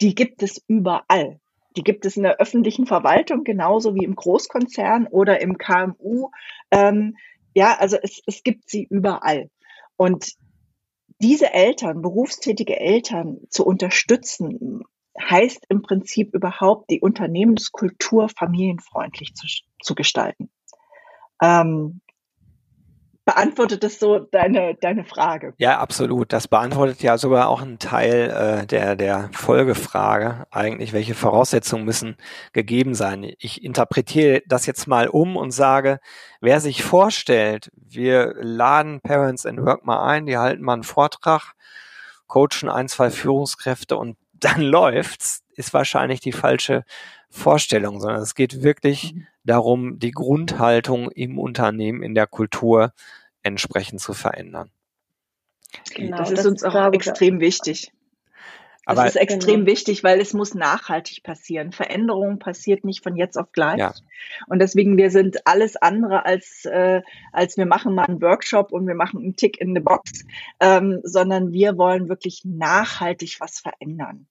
Die 0.00 0.14
gibt 0.14 0.42
es 0.42 0.62
überall. 0.66 1.40
Die 1.76 1.82
gibt 1.82 2.06
es 2.06 2.16
in 2.16 2.22
der 2.22 2.38
öffentlichen 2.38 2.86
Verwaltung 2.86 3.44
genauso 3.44 3.94
wie 3.94 4.04
im 4.04 4.16
Großkonzern 4.16 5.06
oder 5.08 5.40
im 5.40 5.58
KMU. 5.58 6.30
Ähm, 6.70 7.16
ja, 7.54 7.76
also 7.78 7.98
es, 8.02 8.22
es 8.26 8.42
gibt 8.42 8.70
sie 8.70 8.86
überall. 8.88 9.50
Und 9.96 10.32
diese 11.20 11.52
Eltern, 11.52 12.02
berufstätige 12.02 12.78
Eltern 12.78 13.38
zu 13.50 13.64
unterstützen, 13.64 14.82
heißt 15.18 15.64
im 15.68 15.82
Prinzip 15.82 16.34
überhaupt, 16.34 16.90
die 16.90 17.00
Unternehmenskultur 17.00 18.28
familienfreundlich 18.28 19.34
zu, 19.34 19.46
zu 19.82 19.94
gestalten. 19.94 20.50
Ähm, 21.42 22.00
beantwortet 23.26 23.82
das 23.82 23.98
so 23.98 24.20
deine, 24.20 24.76
deine 24.76 25.04
Frage? 25.04 25.52
Ja, 25.58 25.78
absolut. 25.78 26.32
Das 26.32 26.46
beantwortet 26.46 27.02
ja 27.02 27.18
sogar 27.18 27.48
auch 27.48 27.60
einen 27.60 27.80
Teil 27.80 28.30
äh, 28.30 28.66
der, 28.66 28.94
der 28.94 29.28
Folgefrage. 29.32 30.46
Eigentlich, 30.52 30.92
welche 30.92 31.14
Voraussetzungen 31.14 31.84
müssen 31.84 32.16
gegeben 32.52 32.94
sein? 32.94 33.34
Ich 33.38 33.62
interpretiere 33.64 34.42
das 34.46 34.64
jetzt 34.64 34.86
mal 34.86 35.08
um 35.08 35.36
und 35.36 35.50
sage, 35.50 35.98
wer 36.40 36.60
sich 36.60 36.84
vorstellt, 36.84 37.70
wir 37.74 38.32
laden 38.38 39.00
Parents 39.00 39.44
in 39.44 39.62
Work 39.66 39.84
mal 39.84 40.06
ein, 40.06 40.26
die 40.26 40.38
halten 40.38 40.62
mal 40.62 40.74
einen 40.74 40.84
Vortrag, 40.84 41.54
coachen 42.28 42.68
ein, 42.68 42.88
zwei 42.88 43.10
Führungskräfte 43.10 43.96
und 43.96 44.16
dann 44.34 44.60
läuft's, 44.62 45.42
ist 45.56 45.74
wahrscheinlich 45.74 46.20
die 46.20 46.32
falsche 46.32 46.84
Vorstellung, 47.30 48.00
sondern 48.00 48.22
es 48.22 48.34
geht 48.34 48.62
wirklich 48.62 49.14
mhm. 49.14 49.26
darum, 49.44 49.98
die 49.98 50.12
Grundhaltung 50.12 51.10
im 51.10 51.38
Unternehmen, 51.38 52.02
in 52.02 52.14
der 52.14 52.26
Kultur 52.26 52.92
entsprechend 53.42 54.00
zu 54.00 54.12
verändern. 54.12 54.70
Genau, 55.94 56.18
das 56.18 56.30
ist 56.30 56.38
das 56.38 56.46
uns 56.46 56.64
auch 56.64 56.92
extrem 56.92 57.40
wichtig. 57.40 57.92
Das 58.86 58.98
Aber, 58.98 59.08
ist 59.08 59.16
extrem 59.16 59.64
genau. 59.64 59.66
wichtig, 59.66 60.04
weil 60.04 60.20
es 60.20 60.32
muss 60.32 60.54
nachhaltig 60.54 61.24
passieren. 61.24 61.72
Veränderung 61.72 62.38
passiert 62.38 62.84
nicht 62.84 63.02
von 63.02 63.16
jetzt 63.16 63.36
auf 63.36 63.50
gleich. 63.50 63.80
Ja. 63.80 63.92
Und 64.46 64.60
deswegen, 64.60 64.96
wir 64.96 65.10
sind 65.10 65.44
alles 65.44 65.74
andere 65.74 66.24
als, 66.24 66.64
äh, 66.66 67.02
als 67.32 67.56
wir 67.56 67.66
machen 67.66 67.96
mal 67.96 68.04
einen 68.04 68.22
Workshop 68.22 68.70
und 68.70 68.86
wir 68.86 68.94
machen 68.94 69.20
einen 69.20 69.34
Tick 69.34 69.60
in 69.60 69.74
the 69.74 69.80
Box, 69.80 70.24
ähm, 70.60 71.00
sondern 71.02 71.52
wir 71.52 71.76
wollen 71.76 72.08
wirklich 72.08 72.42
nachhaltig 72.44 73.38
was 73.40 73.58
verändern 73.58 74.28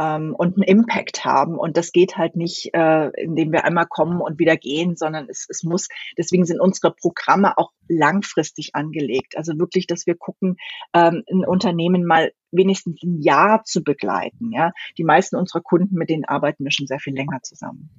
ähm, 0.00 0.34
und 0.36 0.56
einen 0.56 0.62
Impact 0.62 1.24
haben. 1.24 1.58
Und 1.58 1.76
das 1.76 1.92
geht 1.92 2.16
halt 2.16 2.34
nicht, 2.34 2.70
äh, 2.72 3.10
indem 3.22 3.52
wir 3.52 3.64
einmal 3.64 3.86
kommen 3.86 4.20
und 4.20 4.38
wieder 4.38 4.56
gehen, 4.56 4.96
sondern 4.96 5.28
es, 5.28 5.46
es 5.48 5.62
muss, 5.62 5.88
deswegen 6.16 6.46
sind 6.46 6.60
unsere 6.60 6.94
Programme 6.94 7.58
auch 7.58 7.70
langfristig 7.88 8.70
angelegt. 8.74 9.36
Also 9.36 9.58
wirklich, 9.58 9.86
dass 9.86 10.06
wir 10.06 10.14
gucken, 10.14 10.56
ähm, 10.94 11.22
ein 11.30 11.44
Unternehmen 11.44 12.04
mal 12.04 12.32
wenigstens 12.50 13.02
ein 13.02 13.20
Jahr 13.20 13.62
zu 13.64 13.84
begleiten. 13.84 14.52
Ja, 14.52 14.72
die 14.96 15.04
meisten 15.04 15.36
unserer 15.36 15.60
Kunden, 15.60 15.96
mit 15.96 16.08
denen 16.08 16.24
arbeiten 16.24 16.64
wir 16.64 16.70
schon 16.70 16.86
sehr 16.86 17.00
viel 17.00 17.14
länger 17.14 17.42
zusammen. 17.42 17.90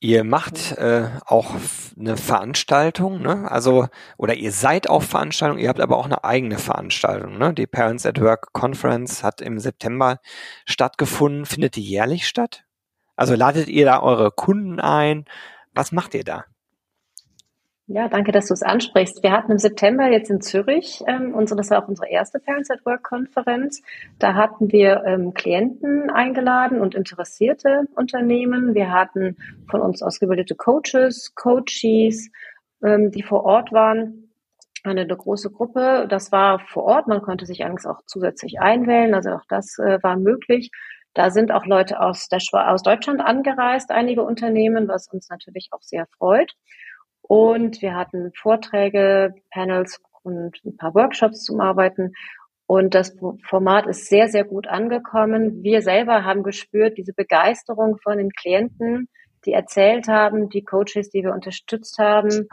Ihr 0.00 0.22
macht 0.22 0.72
äh, 0.78 1.08
auch 1.26 1.56
eine 1.98 2.16
Veranstaltung, 2.16 3.20
ne? 3.20 3.50
Also 3.50 3.88
oder 4.16 4.34
ihr 4.34 4.52
seid 4.52 4.88
auf 4.88 5.04
Veranstaltung, 5.04 5.58
ihr 5.58 5.68
habt 5.68 5.80
aber 5.80 5.96
auch 5.96 6.04
eine 6.04 6.22
eigene 6.22 6.58
Veranstaltung, 6.58 7.36
ne? 7.36 7.52
Die 7.52 7.66
Parents 7.66 8.06
at 8.06 8.20
Work 8.20 8.52
Conference 8.52 9.24
hat 9.24 9.40
im 9.40 9.58
September 9.58 10.20
stattgefunden. 10.66 11.46
Findet 11.46 11.74
die 11.74 11.82
jährlich 11.82 12.28
statt? 12.28 12.64
Also 13.16 13.34
ladet 13.34 13.68
ihr 13.68 13.86
da 13.86 14.00
eure 14.00 14.30
Kunden 14.30 14.78
ein? 14.78 15.24
Was 15.74 15.90
macht 15.90 16.14
ihr 16.14 16.24
da? 16.24 16.44
Ja, 17.90 18.06
danke, 18.06 18.32
dass 18.32 18.48
du 18.48 18.52
es 18.52 18.62
ansprichst. 18.62 19.22
Wir 19.22 19.32
hatten 19.32 19.50
im 19.50 19.56
September 19.56 20.10
jetzt 20.12 20.28
in 20.28 20.42
Zürich, 20.42 21.02
ähm, 21.06 21.32
unsere, 21.32 21.56
das 21.56 21.70
war 21.70 21.82
auch 21.82 21.88
unsere 21.88 22.10
erste 22.10 22.38
Parents 22.38 22.70
at 22.70 22.84
Work 22.84 23.02
Konferenz. 23.02 23.80
Da 24.18 24.34
hatten 24.34 24.70
wir 24.70 25.04
ähm, 25.06 25.32
Klienten 25.32 26.10
eingeladen 26.10 26.82
und 26.82 26.94
interessierte 26.94 27.84
Unternehmen. 27.94 28.74
Wir 28.74 28.92
hatten 28.92 29.38
von 29.70 29.80
uns 29.80 30.02
ausgebildete 30.02 30.54
Coaches, 30.54 31.34
Coaches, 31.34 32.30
ähm, 32.82 33.10
die 33.10 33.22
vor 33.22 33.46
Ort 33.46 33.72
waren. 33.72 34.34
Eine, 34.84 35.00
eine 35.00 35.16
große 35.16 35.50
Gruppe. 35.50 36.06
Das 36.10 36.30
war 36.30 36.58
vor 36.58 36.84
Ort. 36.84 37.08
Man 37.08 37.22
konnte 37.22 37.46
sich 37.46 37.62
allerdings 37.62 37.86
auch 37.86 38.02
zusätzlich 38.04 38.60
einwählen. 38.60 39.14
Also 39.14 39.30
auch 39.30 39.46
das 39.48 39.78
äh, 39.78 39.98
war 40.02 40.16
möglich. 40.16 40.70
Da 41.14 41.30
sind 41.30 41.50
auch 41.52 41.64
Leute 41.64 42.00
aus, 42.00 42.28
der, 42.28 42.40
aus 42.52 42.82
Deutschland 42.82 43.22
angereist, 43.22 43.90
einige 43.90 44.24
Unternehmen, 44.24 44.88
was 44.88 45.08
uns 45.08 45.30
natürlich 45.30 45.70
auch 45.72 45.80
sehr 45.80 46.06
freut. 46.18 46.52
Und 47.28 47.82
wir 47.82 47.94
hatten 47.94 48.32
Vorträge, 48.34 49.34
Panels 49.50 50.00
und 50.22 50.56
ein 50.64 50.76
paar 50.76 50.94
Workshops 50.94 51.44
zum 51.44 51.60
Arbeiten. 51.60 52.14
Und 52.66 52.94
das 52.94 53.16
Format 53.44 53.86
ist 53.86 54.06
sehr, 54.08 54.28
sehr 54.28 54.44
gut 54.44 54.66
angekommen. 54.66 55.62
Wir 55.62 55.82
selber 55.82 56.24
haben 56.24 56.42
gespürt, 56.42 56.96
diese 56.98 57.12
Begeisterung 57.12 57.98
von 58.02 58.16
den 58.16 58.30
Klienten, 58.30 59.08
die 59.44 59.52
erzählt 59.52 60.08
haben, 60.08 60.48
die 60.48 60.64
Coaches, 60.64 61.10
die 61.10 61.22
wir 61.22 61.32
unterstützt 61.32 61.98
haben, 61.98 62.48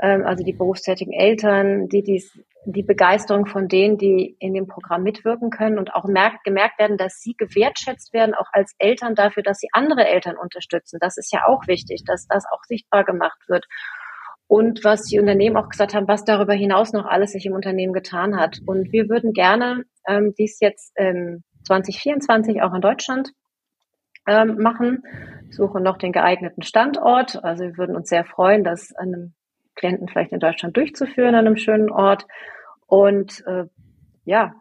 ähm, 0.00 0.24
also 0.24 0.44
die 0.44 0.52
berufstätigen 0.52 1.12
Eltern, 1.12 1.88
die 1.88 2.02
dies, 2.02 2.38
die 2.66 2.82
Begeisterung 2.82 3.46
von 3.46 3.68
denen, 3.68 3.96
die 3.96 4.36
in 4.38 4.52
dem 4.52 4.66
Programm 4.66 5.02
mitwirken 5.02 5.48
können 5.50 5.78
und 5.78 5.94
auch 5.94 6.04
merkt, 6.04 6.44
gemerkt 6.44 6.78
werden, 6.78 6.98
dass 6.98 7.20
sie 7.20 7.34
gewertschätzt 7.38 8.12
werden, 8.12 8.34
auch 8.34 8.48
als 8.52 8.74
Eltern 8.78 9.14
dafür, 9.14 9.42
dass 9.42 9.58
sie 9.58 9.68
andere 9.72 10.06
Eltern 10.06 10.36
unterstützen. 10.36 10.98
Das 11.00 11.16
ist 11.16 11.32
ja 11.32 11.46
auch 11.46 11.66
wichtig, 11.66 12.04
dass 12.04 12.26
das 12.26 12.44
auch 12.52 12.64
sichtbar 12.64 13.04
gemacht 13.04 13.40
wird 13.48 13.66
und 14.50 14.82
was 14.82 15.04
die 15.04 15.20
Unternehmen 15.20 15.56
auch 15.56 15.68
gesagt 15.68 15.94
haben, 15.94 16.08
was 16.08 16.24
darüber 16.24 16.54
hinaus 16.54 16.92
noch 16.92 17.06
alles 17.06 17.30
sich 17.30 17.46
im 17.46 17.52
Unternehmen 17.52 17.92
getan 17.92 18.36
hat. 18.36 18.58
Und 18.66 18.90
wir 18.90 19.08
würden 19.08 19.32
gerne 19.32 19.84
ähm, 20.08 20.34
dies 20.36 20.58
jetzt 20.58 20.92
ähm, 20.96 21.44
2024 21.66 22.60
auch 22.60 22.74
in 22.74 22.80
Deutschland 22.80 23.30
ähm, 24.26 24.56
machen, 24.58 25.04
suchen 25.50 25.84
noch 25.84 25.98
den 25.98 26.10
geeigneten 26.10 26.62
Standort. 26.62 27.44
Also 27.44 27.62
wir 27.62 27.76
würden 27.78 27.94
uns 27.94 28.08
sehr 28.08 28.24
freuen, 28.24 28.64
das 28.64 28.92
einem 28.96 29.34
Klienten 29.76 30.08
vielleicht 30.08 30.32
in 30.32 30.40
Deutschland 30.40 30.76
durchzuführen, 30.76 31.36
an 31.36 31.46
einem 31.46 31.56
schönen 31.56 31.88
Ort. 31.88 32.26
Und 32.88 33.44
äh, 33.46 33.66
ja, 34.24 34.52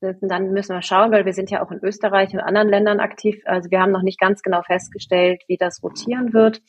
dann 0.00 0.50
müssen 0.50 0.74
wir 0.74 0.82
schauen, 0.82 1.12
weil 1.12 1.26
wir 1.26 1.32
sind 1.32 1.48
ja 1.48 1.64
auch 1.64 1.70
in 1.70 1.78
Österreich 1.78 2.32
und 2.32 2.40
anderen 2.40 2.68
Ländern 2.68 2.98
aktiv. 2.98 3.40
Also 3.44 3.70
wir 3.70 3.80
haben 3.80 3.92
noch 3.92 4.02
nicht 4.02 4.18
ganz 4.18 4.42
genau 4.42 4.62
festgestellt, 4.62 5.44
wie 5.46 5.58
das 5.58 5.80
rotieren 5.80 6.32
wird. 6.32 6.60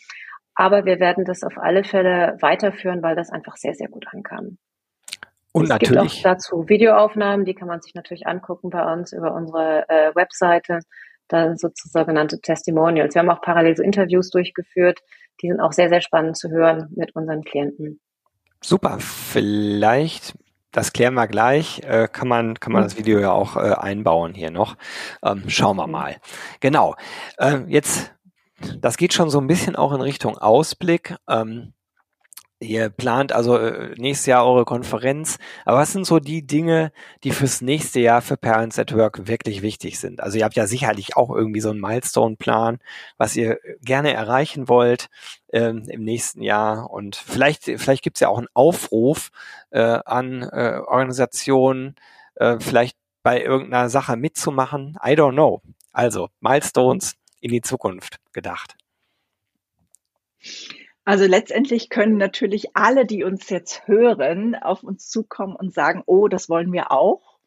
Aber 0.56 0.86
wir 0.86 1.00
werden 1.00 1.26
das 1.26 1.44
auf 1.44 1.58
alle 1.58 1.84
Fälle 1.84 2.38
weiterführen, 2.42 3.02
weil 3.02 3.16
das 3.16 3.30
einfach 3.30 3.58
sehr, 3.58 3.74
sehr 3.74 3.88
gut 3.88 4.06
ankam. 4.12 4.58
Und 5.52 5.63
es 5.63 5.70
natürlich. 5.70 6.13
gibt 6.13 6.26
auch 6.26 6.32
dazu 6.32 6.70
Videoaufnahmen, 6.70 7.46
die 7.46 7.54
kann 7.54 7.68
man 7.68 7.82
sich 7.82 7.94
natürlich 7.94 8.28
angucken 8.28 8.70
bei 8.70 8.92
uns 8.92 9.13
über 9.13 9.34
unsere 9.34 9.88
äh, 9.88 10.16
Webseite. 10.16 10.80
Da 11.28 11.56
sogenannte 11.56 12.42
Testimonials. 12.42 13.16
Wir 13.16 13.22
haben 13.22 13.30
auch 13.30 13.42
parallel 13.42 13.76
so 13.76 13.82
Interviews 13.82 14.30
durchgeführt. 14.30 15.00
Die 15.42 15.48
sind 15.48 15.62
auch 15.62 15.72
sehr, 15.72 15.89
sehr 15.89 16.02
spannend 16.02 16.38
zu 16.38 16.50
hören 16.50 16.92
mit 16.96 17.16
unseren 17.16 17.44
Klienten. 17.44 18.00
Super. 18.62 18.98
Vielleicht 19.00 20.36
das 20.74 20.92
klären 20.92 21.13
wir 21.13 21.28
gleich. 21.28 21.82
Äh, 21.84 22.10
kann 22.12 22.28
man 22.28 22.60
kann 22.60 22.74
man 22.74 22.82
mhm. 22.82 22.86
das 22.86 22.98
Video 22.98 23.20
ja 23.20 23.32
auch 23.32 23.56
äh, 23.56 23.74
einbauen 23.74 24.34
hier 24.34 24.52
noch. 24.52 24.76
Ähm, 25.24 25.44
schauen 25.48 25.78
wir 25.78 25.86
mhm. 25.86 25.94
mal. 25.94 26.16
Genau. 26.60 26.96
Äh, 27.38 27.60
jetzt 27.68 28.13
das 28.80 28.98
geht 28.98 29.13
schon 29.13 29.30
so 29.30 29.39
ein 29.39 29.48
bisschen 29.48 29.76
auch 29.76 29.94
in 29.94 30.02
Richtung 30.02 30.38
Ausblick. 30.38 31.16
Ähm, 31.28 31.74
ihr 32.63 32.89
plant 32.89 33.32
also 33.32 33.58
äh, 33.58 33.94
nächstes 33.98 34.26
Jahr 34.26 34.46
eure 34.46 34.66
Konferenz. 34.66 35.38
Aber 35.66 35.80
was 35.80 35.92
sind 35.92 36.06
so 36.06 36.20
die 36.20 36.46
Dinge, 36.46 36.92
die 37.24 37.32
fürs 37.32 37.62
nächste 37.62 38.00
Jahr 38.00 38.22
für 38.22 38.38
Parents 38.38 38.80
at 38.80 38.96
Work 38.96 39.28
wirklich 39.28 39.62
wichtig 39.62 40.00
sind? 40.00 40.22
Also 40.22 40.38
ihr 40.38 40.46
habt 40.46 40.56
ja 40.56 40.66
sicherlich 40.66 41.16
auch 41.16 41.30
irgendwie 41.30 41.60
so 41.60 41.70
einen 41.70 41.82
Milestone-Plan, 41.82 42.80
was 43.18 43.36
ihr 43.36 43.60
gerne 43.82 44.13
erreichen 44.13 44.68
wollt 44.70 45.10
ähm, 45.52 45.84
im 45.89 46.04
nächsten 46.04 46.42
Jahr. 46.42 46.89
Und 46.89 47.16
vielleicht, 47.16 47.66
vielleicht 47.66 48.04
gibt 48.04 48.18
es 48.18 48.22
ja 48.22 48.30
auch 48.30 48.38
einen 48.38 48.48
Aufruf 48.54 49.30
äh, 49.72 49.82
an 49.82 50.44
äh, 50.44 50.80
Organisationen, 50.86 51.96
äh, 52.36 52.58
vielleicht 52.60 52.98
bei 53.24 53.42
irgendeiner 53.42 53.89
Sache 53.89 54.18
mitzumachen. 54.18 54.98
I 55.04 55.12
don't 55.12 55.34
know. 55.34 55.62
Also 55.92 56.30
Milestones 56.39 57.16
in 57.44 57.52
die 57.52 57.62
Zukunft 57.62 58.20
gedacht? 58.32 58.78
Also 61.06 61.26
letztendlich 61.26 61.90
können 61.90 62.18
natürlich 62.18 62.76
alle, 62.76 63.06
die 63.06 63.26
uns 63.26 63.50
jetzt 63.50 63.86
hören, 63.86 64.56
auf 64.56 64.84
uns 64.84 65.10
zukommen 65.10 65.56
und 65.56 65.74
sagen, 65.74 66.04
oh, 66.06 66.30
das 66.30 66.48
wollen 66.48 66.72
wir 66.72 66.92
auch. 66.92 67.38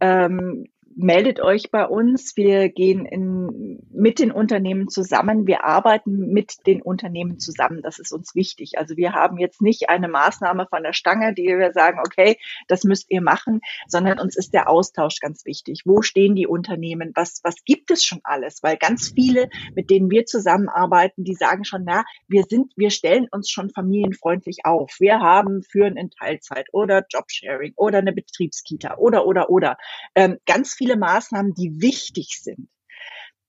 Ähm, 0.00 0.68
meldet 0.96 1.40
euch 1.40 1.70
bei 1.70 1.86
uns. 1.86 2.36
Wir 2.36 2.68
gehen 2.68 3.06
in, 3.06 3.80
mit 3.90 4.18
den 4.18 4.32
Unternehmen 4.32 4.88
zusammen. 4.88 5.46
Wir 5.46 5.64
arbeiten 5.64 6.32
mit 6.32 6.66
den 6.66 6.82
Unternehmen 6.82 7.38
zusammen. 7.38 7.82
Das 7.82 7.98
ist 7.98 8.12
uns 8.12 8.34
wichtig. 8.34 8.78
Also 8.78 8.96
wir 8.96 9.12
haben 9.12 9.38
jetzt 9.38 9.62
nicht 9.62 9.88
eine 9.88 10.08
Maßnahme 10.08 10.66
von 10.68 10.82
der 10.82 10.92
Stange, 10.92 11.34
die 11.34 11.44
wir 11.44 11.72
sagen, 11.72 11.98
okay, 12.00 12.36
das 12.68 12.84
müsst 12.84 13.10
ihr 13.10 13.22
machen, 13.22 13.60
sondern 13.86 14.18
uns 14.18 14.36
ist 14.36 14.54
der 14.54 14.68
Austausch 14.68 15.20
ganz 15.20 15.44
wichtig. 15.44 15.82
Wo 15.84 16.02
stehen 16.02 16.34
die 16.34 16.46
Unternehmen? 16.46 17.12
Was, 17.14 17.40
was 17.42 17.64
gibt 17.64 17.90
es 17.90 18.04
schon 18.04 18.20
alles? 18.24 18.62
Weil 18.62 18.76
ganz 18.76 19.12
viele, 19.14 19.48
mit 19.74 19.90
denen 19.90 20.10
wir 20.10 20.26
zusammenarbeiten, 20.26 21.24
die 21.24 21.34
sagen 21.34 21.64
schon, 21.64 21.84
na, 21.84 22.04
wir 22.28 22.44
sind, 22.48 22.72
wir 22.76 22.90
stellen 22.90 23.28
uns 23.30 23.50
schon 23.50 23.70
familienfreundlich 23.70 24.64
auf. 24.64 24.96
Wir 24.98 25.20
haben 25.20 25.62
Führen 25.62 25.96
in 25.96 26.10
Teilzeit 26.10 26.68
oder 26.72 27.04
Jobsharing 27.08 27.72
oder 27.76 27.98
eine 27.98 28.12
Betriebskita 28.12 28.96
oder, 28.96 29.26
oder, 29.26 29.50
oder. 29.50 29.76
Ähm, 30.14 30.38
ganz 30.46 30.74
viele 30.74 30.81
Maßnahmen, 30.96 31.54
die 31.54 31.80
wichtig 31.80 32.38
sind. 32.40 32.68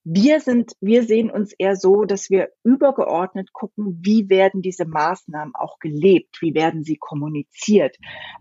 Wir 0.05 0.41
sind, 0.41 0.73
wir 0.81 1.03
sehen 1.03 1.31
uns 1.31 1.53
eher 1.57 1.77
so, 1.77 2.03
dass 2.03 2.29
wir 2.29 2.49
übergeordnet 2.63 3.53
gucken, 3.53 3.99
wie 4.01 4.29
werden 4.29 4.61
diese 4.61 4.85
Maßnahmen 4.85 5.55
auch 5.55 5.79
gelebt, 5.79 6.41
wie 6.41 6.53
werden 6.53 6.83
sie 6.83 6.97
kommuniziert. 6.97 7.97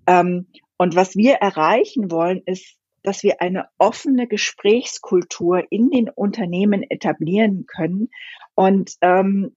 Ähm, 0.09 0.49
und 0.77 0.97
was 0.97 1.15
wir 1.15 1.35
erreichen 1.35 2.11
wollen, 2.11 2.43
ist, 2.47 2.77
dass 3.05 3.23
wir 3.23 3.41
eine 3.41 3.69
offene 3.79 4.27
Gesprächskultur 4.27 5.65
in 5.71 5.91
den 5.91 6.09
Unternehmen 6.09 6.83
etablieren 6.83 7.67
können 7.67 8.11
und 8.55 8.95
ähm, 9.01 9.55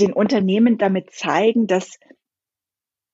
den 0.00 0.12
Unternehmen 0.12 0.78
damit 0.78 1.12
zeigen, 1.12 1.66
dass 1.66 1.98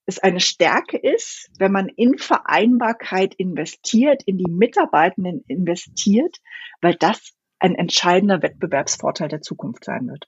es 0.07 0.19
eine 0.19 0.41
Stärke 0.41 0.99
ist, 0.99 1.51
wenn 1.59 1.73
man 1.73 1.89
in 1.89 2.19
Vereinbarkeit 2.19 3.35
investiert, 3.35 4.23
in 4.25 4.39
die 4.39 4.51
Mitarbeitenden 4.51 5.45
investiert, 5.47 6.39
weil 6.81 6.95
das 6.95 7.33
ein 7.59 7.75
entscheidender 7.75 8.43
Wettbewerbsvorteil 8.43 9.29
der 9.29 9.41
Zukunft 9.41 9.85
sein 9.85 10.07
wird. 10.09 10.27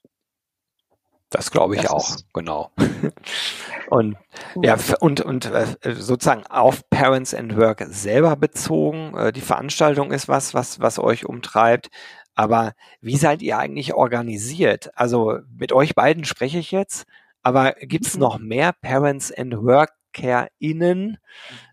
Das 1.29 1.51
glaube 1.51 1.75
ich 1.75 1.81
das 1.81 1.91
auch, 1.91 2.15
genau. 2.33 2.71
und 3.89 4.15
ja, 4.63 4.77
und, 5.01 5.19
und 5.19 5.45
äh, 5.45 5.75
sozusagen 5.93 6.45
auf 6.47 6.89
Parents 6.89 7.33
and 7.33 7.57
Work 7.57 7.85
selber 7.89 8.37
bezogen, 8.37 9.13
äh, 9.15 9.33
die 9.33 9.41
Veranstaltung 9.41 10.11
ist 10.11 10.29
was, 10.29 10.53
was, 10.53 10.79
was 10.79 10.99
euch 10.99 11.25
umtreibt. 11.25 11.89
Aber 12.33 12.73
wie 13.01 13.17
seid 13.17 13.41
ihr 13.41 13.57
eigentlich 13.57 13.93
organisiert? 13.93 14.91
Also 14.95 15.39
mit 15.49 15.73
euch 15.73 15.95
beiden 15.95 16.23
spreche 16.23 16.59
ich 16.59 16.71
jetzt. 16.71 17.05
Aber 17.47 17.75
gibt 17.79 18.05
es 18.05 18.15
mhm. 18.15 18.19
noch 18.19 18.39
mehr 18.39 18.73
Parents 18.73 19.31
and 19.31 19.53
WorkerInnen 19.53 21.17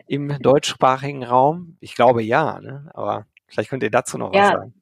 im 0.06 0.28
deutschsprachigen 0.40 1.24
Raum? 1.24 1.78
Ich 1.80 1.96
glaube 1.96 2.22
ja, 2.22 2.60
ne? 2.60 2.88
aber 2.94 3.26
vielleicht 3.48 3.70
könnt 3.70 3.82
ihr 3.82 3.90
dazu 3.90 4.16
noch 4.16 4.32
ja. 4.32 4.40
was 4.40 4.50
sagen. 4.50 4.74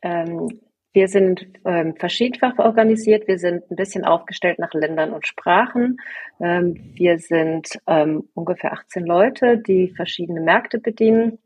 Ähm, 0.00 0.60
wir 0.94 1.08
sind 1.08 1.46
ähm, 1.66 1.94
verschiedenfach 1.96 2.56
organisiert. 2.56 3.28
Wir 3.28 3.38
sind 3.38 3.70
ein 3.70 3.76
bisschen 3.76 4.06
aufgestellt 4.06 4.58
nach 4.58 4.72
Ländern 4.72 5.12
und 5.12 5.26
Sprachen. 5.26 5.98
Ähm, 6.40 6.94
wir 6.94 7.18
sind 7.18 7.78
ähm, 7.86 8.26
ungefähr 8.32 8.72
18 8.72 9.04
Leute, 9.04 9.58
die 9.58 9.92
verschiedene 9.94 10.40
Märkte 10.40 10.78
bedienen. 10.78 11.38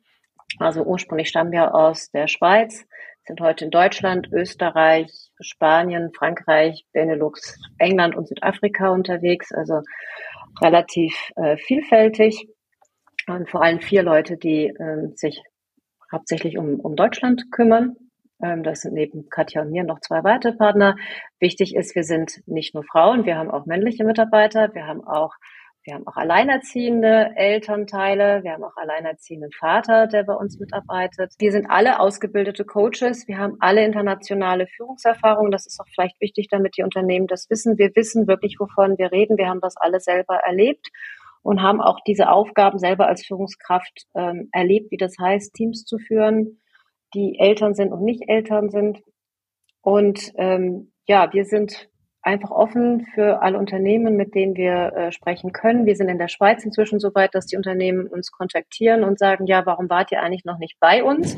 Also 0.60 0.84
ursprünglich 0.84 1.30
stammen 1.30 1.50
wir 1.50 1.74
aus 1.74 2.12
der 2.12 2.28
Schweiz, 2.28 2.86
sind 3.28 3.40
heute 3.40 3.66
in 3.66 3.70
Deutschland, 3.70 4.28
Österreich, 4.32 5.12
Spanien, 5.38 6.12
Frankreich, 6.12 6.84
Benelux, 6.92 7.56
England 7.78 8.16
und 8.16 8.26
Südafrika 8.26 8.88
unterwegs, 8.88 9.52
also 9.52 9.82
relativ 10.60 11.14
äh, 11.36 11.56
vielfältig. 11.58 12.48
Und 13.26 13.48
vor 13.48 13.62
allem 13.62 13.80
vier 13.80 14.02
Leute, 14.02 14.38
die 14.38 14.68
äh, 14.68 15.08
sich 15.14 15.42
hauptsächlich 16.10 16.56
um, 16.56 16.80
um 16.80 16.96
Deutschland 16.96 17.52
kümmern. 17.52 17.96
Ähm, 18.42 18.62
das 18.62 18.80
sind 18.80 18.94
neben 18.94 19.28
Katja 19.28 19.60
und 19.60 19.70
mir 19.70 19.84
noch 19.84 20.00
zwei 20.00 20.24
weitere 20.24 20.54
Partner. 20.54 20.96
Wichtig 21.38 21.76
ist, 21.76 21.94
wir 21.94 22.04
sind 22.04 22.40
nicht 22.46 22.74
nur 22.74 22.84
Frauen, 22.84 23.26
wir 23.26 23.36
haben 23.36 23.50
auch 23.50 23.66
männliche 23.66 24.04
Mitarbeiter, 24.04 24.74
wir 24.74 24.86
haben 24.86 25.06
auch 25.06 25.34
wir 25.88 25.94
haben 25.94 26.06
auch 26.06 26.16
alleinerziehende 26.16 27.32
Elternteile, 27.34 28.42
wir 28.44 28.52
haben 28.52 28.62
auch 28.62 28.76
alleinerziehenden 28.76 29.50
Vater, 29.52 30.06
der 30.06 30.22
bei 30.22 30.34
uns 30.34 30.58
mitarbeitet. 30.58 31.32
Wir 31.38 31.50
sind 31.50 31.64
alle 31.64 31.98
ausgebildete 31.98 32.66
Coaches, 32.66 33.26
wir 33.26 33.38
haben 33.38 33.56
alle 33.60 33.82
internationale 33.86 34.66
Führungserfahrung. 34.66 35.50
Das 35.50 35.66
ist 35.66 35.80
auch 35.80 35.88
vielleicht 35.88 36.20
wichtig, 36.20 36.48
damit 36.50 36.76
die 36.76 36.82
Unternehmen 36.82 37.26
das 37.26 37.48
wissen. 37.48 37.78
Wir 37.78 37.96
wissen 37.96 38.28
wirklich, 38.28 38.56
wovon 38.60 38.98
wir 38.98 39.12
reden. 39.12 39.38
Wir 39.38 39.48
haben 39.48 39.62
das 39.62 39.78
alle 39.78 39.98
selber 39.98 40.36
erlebt 40.36 40.88
und 41.40 41.62
haben 41.62 41.80
auch 41.80 42.00
diese 42.06 42.28
Aufgaben 42.28 42.78
selber 42.78 43.06
als 43.06 43.24
Führungskraft 43.24 44.08
ähm, 44.14 44.50
erlebt, 44.52 44.90
wie 44.90 44.98
das 44.98 45.14
heißt, 45.18 45.54
Teams 45.54 45.86
zu 45.86 45.96
führen, 45.96 46.60
die 47.14 47.38
Eltern 47.38 47.74
sind 47.74 47.92
und 47.92 48.02
nicht 48.04 48.28
Eltern 48.28 48.68
sind. 48.68 49.00
Und 49.80 50.34
ähm, 50.36 50.92
ja, 51.06 51.32
wir 51.32 51.46
sind 51.46 51.88
einfach 52.28 52.50
offen 52.50 53.06
für 53.14 53.42
alle 53.42 53.58
Unternehmen, 53.58 54.16
mit 54.16 54.34
denen 54.34 54.54
wir 54.54 54.92
äh, 54.94 55.12
sprechen 55.12 55.52
können. 55.52 55.86
Wir 55.86 55.96
sind 55.96 56.08
in 56.08 56.18
der 56.18 56.28
Schweiz 56.28 56.64
inzwischen 56.64 57.00
so 57.00 57.14
weit, 57.14 57.34
dass 57.34 57.46
die 57.46 57.56
Unternehmen 57.56 58.06
uns 58.06 58.30
kontaktieren 58.30 59.02
und 59.02 59.18
sagen, 59.18 59.46
ja, 59.46 59.64
warum 59.64 59.88
wart 59.88 60.12
ihr 60.12 60.22
eigentlich 60.22 60.44
noch 60.44 60.58
nicht 60.58 60.78
bei 60.78 61.02
uns? 61.02 61.36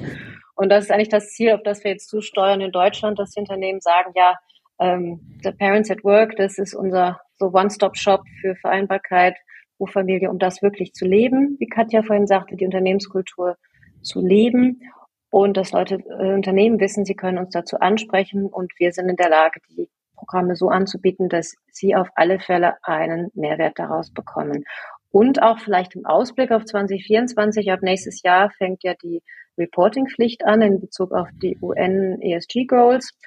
Und 0.54 0.68
das 0.68 0.84
ist 0.84 0.90
eigentlich 0.90 1.08
das 1.08 1.30
Ziel, 1.30 1.52
auf 1.52 1.62
das 1.62 1.84
wir 1.84 1.92
jetzt 1.92 2.08
zusteuern 2.08 2.60
in 2.60 2.72
Deutschland, 2.72 3.18
dass 3.18 3.30
die 3.30 3.40
Unternehmen 3.40 3.80
sagen, 3.80 4.12
ja, 4.14 4.34
ähm, 4.80 5.38
The 5.42 5.52
Parents 5.52 5.90
at 5.90 6.02
Work, 6.04 6.36
das 6.36 6.58
ist 6.58 6.74
unser 6.74 7.20
so 7.38 7.52
One-Stop-Shop 7.52 8.22
für 8.40 8.56
Vereinbarkeit, 8.56 9.36
Beruf, 9.78 9.96
um 9.96 10.38
das 10.38 10.60
wirklich 10.60 10.92
zu 10.92 11.06
leben, 11.06 11.56
wie 11.58 11.66
Katja 11.66 12.02
vorhin 12.02 12.26
sagte, 12.26 12.56
die 12.56 12.66
Unternehmenskultur 12.66 13.56
zu 14.02 14.20
leben 14.20 14.82
und 15.30 15.56
dass 15.56 15.72
Leute, 15.72 15.94
äh, 15.94 16.34
Unternehmen 16.34 16.80
wissen, 16.80 17.04
sie 17.04 17.14
können 17.14 17.38
uns 17.38 17.50
dazu 17.50 17.78
ansprechen 17.78 18.46
und 18.46 18.72
wir 18.78 18.92
sind 18.92 19.08
in 19.08 19.16
der 19.16 19.30
Lage, 19.30 19.60
die 19.70 19.88
Programme 20.20 20.54
so 20.54 20.68
anzubieten, 20.68 21.28
dass 21.28 21.56
sie 21.72 21.96
auf 21.96 22.08
alle 22.14 22.38
Fälle 22.38 22.74
einen 22.82 23.30
Mehrwert 23.34 23.78
daraus 23.78 24.12
bekommen. 24.12 24.64
Und 25.10 25.42
auch 25.42 25.58
vielleicht 25.58 25.96
im 25.96 26.06
Ausblick 26.06 26.52
auf 26.52 26.64
2024, 26.64 27.72
ab 27.72 27.80
nächstes 27.82 28.22
Jahr 28.22 28.50
fängt 28.50 28.84
ja 28.84 28.94
die 28.94 29.22
Reporting-Pflicht 29.58 30.44
an 30.44 30.62
in 30.62 30.80
Bezug 30.80 31.12
auf 31.12 31.28
die 31.42 31.58
UN 31.60 32.20
ESG 32.22 32.66
Goals. 32.66 33.18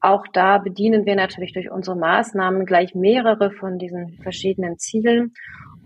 Auch 0.00 0.24
da 0.32 0.58
bedienen 0.58 1.06
wir 1.06 1.16
natürlich 1.16 1.52
durch 1.52 1.70
unsere 1.70 1.96
Maßnahmen 1.96 2.66
gleich 2.66 2.94
mehrere 2.94 3.50
von 3.52 3.78
diesen 3.78 4.18
verschiedenen 4.22 4.78
Zielen 4.78 5.34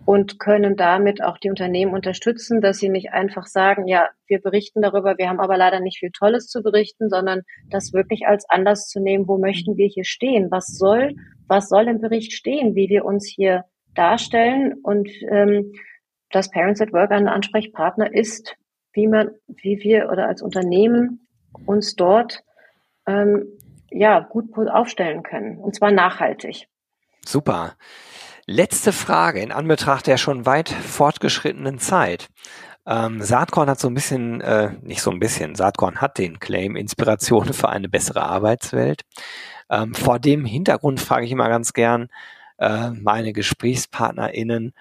und 0.04 0.38
können 0.38 0.76
damit 0.76 1.22
auch 1.22 1.38
die 1.38 1.50
Unternehmen 1.50 1.94
unterstützen, 1.94 2.60
dass 2.60 2.78
sie 2.78 2.88
nicht 2.88 3.12
einfach 3.12 3.46
sagen, 3.46 3.86
ja, 3.86 4.08
wir 4.26 4.40
berichten 4.40 4.82
darüber, 4.82 5.16
wir 5.16 5.28
haben 5.28 5.40
aber 5.40 5.56
leider 5.56 5.80
nicht 5.80 5.98
viel 5.98 6.10
Tolles 6.10 6.48
zu 6.48 6.62
berichten, 6.62 7.08
sondern 7.08 7.42
das 7.70 7.92
wirklich 7.92 8.26
als 8.26 8.48
Anlass 8.48 8.88
zu 8.88 9.00
nehmen, 9.00 9.28
wo 9.28 9.38
möchten 9.38 9.76
wir 9.76 9.86
hier 9.86 10.04
stehen? 10.04 10.50
Was 10.50 10.66
soll, 10.66 11.14
was 11.46 11.68
soll 11.68 11.88
im 11.88 12.00
Bericht 12.00 12.32
stehen, 12.32 12.74
wie 12.74 12.88
wir 12.88 13.04
uns 13.04 13.26
hier 13.26 13.64
darstellen? 13.94 14.74
Und 14.82 15.08
ähm, 15.28 15.72
das 16.30 16.50
Parents 16.50 16.80
at 16.80 16.92
Work 16.92 17.12
ein 17.12 17.28
Ansprechpartner 17.28 18.12
ist, 18.12 18.56
wie 18.92 19.06
man, 19.06 19.30
wie 19.46 19.78
wir 19.82 20.10
oder 20.10 20.26
als 20.26 20.42
Unternehmen 20.42 21.26
uns 21.66 21.94
dort 21.94 22.42
ähm, 23.06 23.46
ja 23.90 24.20
gut 24.20 24.46
aufstellen 24.68 25.22
können. 25.22 25.58
Und 25.58 25.74
zwar 25.74 25.92
nachhaltig. 25.92 26.68
Super. 27.24 27.76
Letzte 28.46 28.92
Frage 28.92 29.40
in 29.40 29.52
Anbetracht 29.52 30.09
der 30.09 30.16
schon 30.16 30.46
weit 30.46 30.68
fortgeschrittenen 30.68 31.78
Zeit. 31.78 32.28
Ähm, 32.85 33.22
Saatkorn 33.22 33.70
hat 33.70 33.78
so 33.78 33.87
ein 33.87 33.94
bisschen, 33.94 34.40
äh, 34.40 34.72
nicht 34.83 35.00
so 35.00 35.12
ein 35.12 35.20
bisschen, 35.20 35.55
Saatkorn 35.55 36.00
hat 36.00 36.18
den 36.18 36.40
Claim 36.40 36.74
Inspiration 36.74 37.52
für 37.52 37.68
eine 37.68 37.88
bessere 37.88 38.24
Arbeitswelt. 38.24 39.02
Ähm, 39.70 39.94
vor 39.94 40.18
dem 40.18 40.44
Hintergrund 40.44 41.00
frage 41.00 41.24
ich 41.24 41.31
immer 41.31 41.48
ganz 41.48 41.72
gern 41.72 42.09
äh, 42.59 42.90
meine 42.90 43.33
GesprächspartnerInnen, 43.33 44.72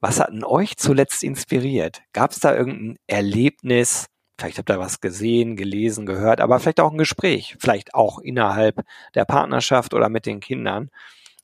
was 0.00 0.18
hat 0.18 0.30
denn 0.30 0.44
euch 0.44 0.78
zuletzt 0.78 1.22
inspiriert? 1.22 2.00
Gab 2.14 2.30
es 2.30 2.40
da 2.40 2.56
irgendein 2.56 2.96
Erlebnis? 3.06 4.06
Vielleicht 4.38 4.56
habt 4.56 4.70
ihr 4.70 4.78
was 4.78 5.02
gesehen, 5.02 5.56
gelesen, 5.56 6.06
gehört, 6.06 6.40
aber 6.40 6.58
vielleicht 6.58 6.80
auch 6.80 6.90
ein 6.90 6.96
Gespräch, 6.96 7.56
vielleicht 7.60 7.94
auch 7.94 8.18
innerhalb 8.18 8.80
der 9.14 9.26
Partnerschaft 9.26 9.92
oder 9.92 10.08
mit 10.08 10.24
den 10.24 10.40
Kindern, 10.40 10.88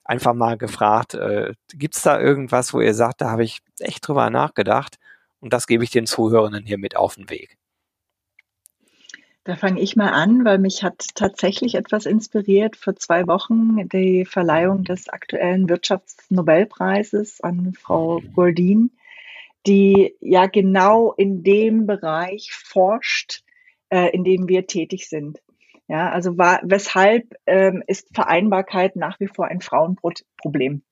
einfach 0.07 0.35
mal 0.35 0.57
gefragt, 0.57 1.15
äh, 1.15 1.55
gibt 1.75 1.97
es 1.97 2.03
da 2.03 2.21
irgendwas, 2.21 2.73
wo 2.73 2.81
ihr 2.81 2.95
sagt, 2.95 3.21
da 3.21 3.31
habe 3.31 3.45
ich 3.45 3.61
echt 3.81 4.07
drüber 4.07 4.31
nachgedacht 4.31 4.99
und 5.41 5.53
das 5.53 5.67
gebe 5.67 5.85
ich 5.85 5.91
den 5.91 6.07
Zuhörenden 6.07 6.65
hier 6.65 6.79
mit 6.79 6.97
auf 6.97 7.17
den 7.17 7.29
Weg. 7.31 7.59
Da 9.45 9.55
fange 9.55 9.81
ich 9.81 9.95
mal 9.95 10.11
an, 10.11 10.45
weil 10.45 10.59
mich 10.59 10.83
hat 10.83 11.07
tatsächlich 11.15 11.77
etwas 11.77 12.05
inspiriert. 12.05 12.75
Vor 12.75 12.97
zwei 12.97 13.29
Wochen 13.29 13.89
die 13.89 14.25
Verleihung 14.25 14.83
des 14.83 15.09
aktuellen 15.09 15.69
Wirtschaftsnobelpreises 15.69 17.41
an 17.43 17.73
Frau 17.73 18.21
Goldin, 18.35 18.91
die 19.65 20.17
ja 20.21 20.47
genau 20.47 21.13
in 21.13 21.45
dem 21.45 21.87
Bereich 21.87 22.53
forscht, 22.53 23.45
äh, 23.89 24.11
in 24.11 24.25
dem 24.25 24.49
wir 24.49 24.67
tätig 24.67 25.09
sind. 25.09 25.39
Ja, 25.89 26.11
also 26.11 26.37
war, 26.37 26.61
weshalb 26.65 27.35
ähm, 27.47 27.83
ist 27.87 28.15
Vereinbarkeit 28.15 28.97
nach 28.97 29.21
wie 29.21 29.29
vor 29.29 29.47
ein 29.47 29.61
Frauenproblem? 29.61 30.83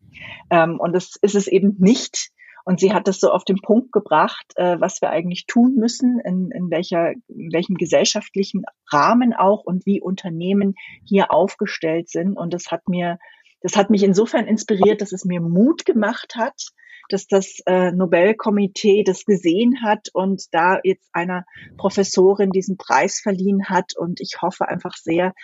Ähm, 0.50 0.78
und 0.78 0.92
das 0.92 1.16
ist 1.20 1.34
es 1.34 1.48
eben 1.48 1.76
nicht. 1.78 2.30
Und 2.64 2.80
sie 2.80 2.94
hat 2.94 3.08
das 3.08 3.20
so 3.20 3.30
auf 3.30 3.44
den 3.44 3.60
Punkt 3.60 3.92
gebracht, 3.92 4.46
äh, 4.56 4.80
was 4.80 5.02
wir 5.02 5.10
eigentlich 5.10 5.46
tun 5.46 5.74
müssen, 5.74 6.18
in, 6.20 6.50
in, 6.50 6.70
welcher, 6.70 7.12
in 7.28 7.52
welchem 7.52 7.74
gesellschaftlichen 7.74 8.62
Rahmen 8.90 9.34
auch 9.34 9.64
und 9.64 9.84
wie 9.84 10.00
Unternehmen 10.00 10.74
hier 11.04 11.30
aufgestellt 11.30 12.08
sind. 12.08 12.38
Und 12.38 12.54
das 12.54 12.70
hat 12.70 12.88
mir, 12.88 13.18
das 13.60 13.76
hat 13.76 13.90
mich 13.90 14.02
insofern 14.02 14.46
inspiriert, 14.46 15.02
dass 15.02 15.12
es 15.12 15.26
mir 15.26 15.40
Mut 15.40 15.84
gemacht 15.84 16.36
hat, 16.36 16.70
dass 17.08 17.26
das 17.26 17.60
äh, 17.66 17.92
Nobelkomitee 17.92 19.04
das 19.04 19.24
gesehen 19.24 19.82
hat 19.82 20.08
und 20.12 20.52
da 20.52 20.78
jetzt 20.82 21.08
einer 21.12 21.44
Professorin 21.76 22.50
diesen 22.50 22.76
Preis 22.76 23.20
verliehen 23.20 23.68
hat. 23.68 23.96
Und 23.96 24.20
ich 24.20 24.42
hoffe 24.42 24.68
einfach 24.68 24.96
sehr, 24.96 25.34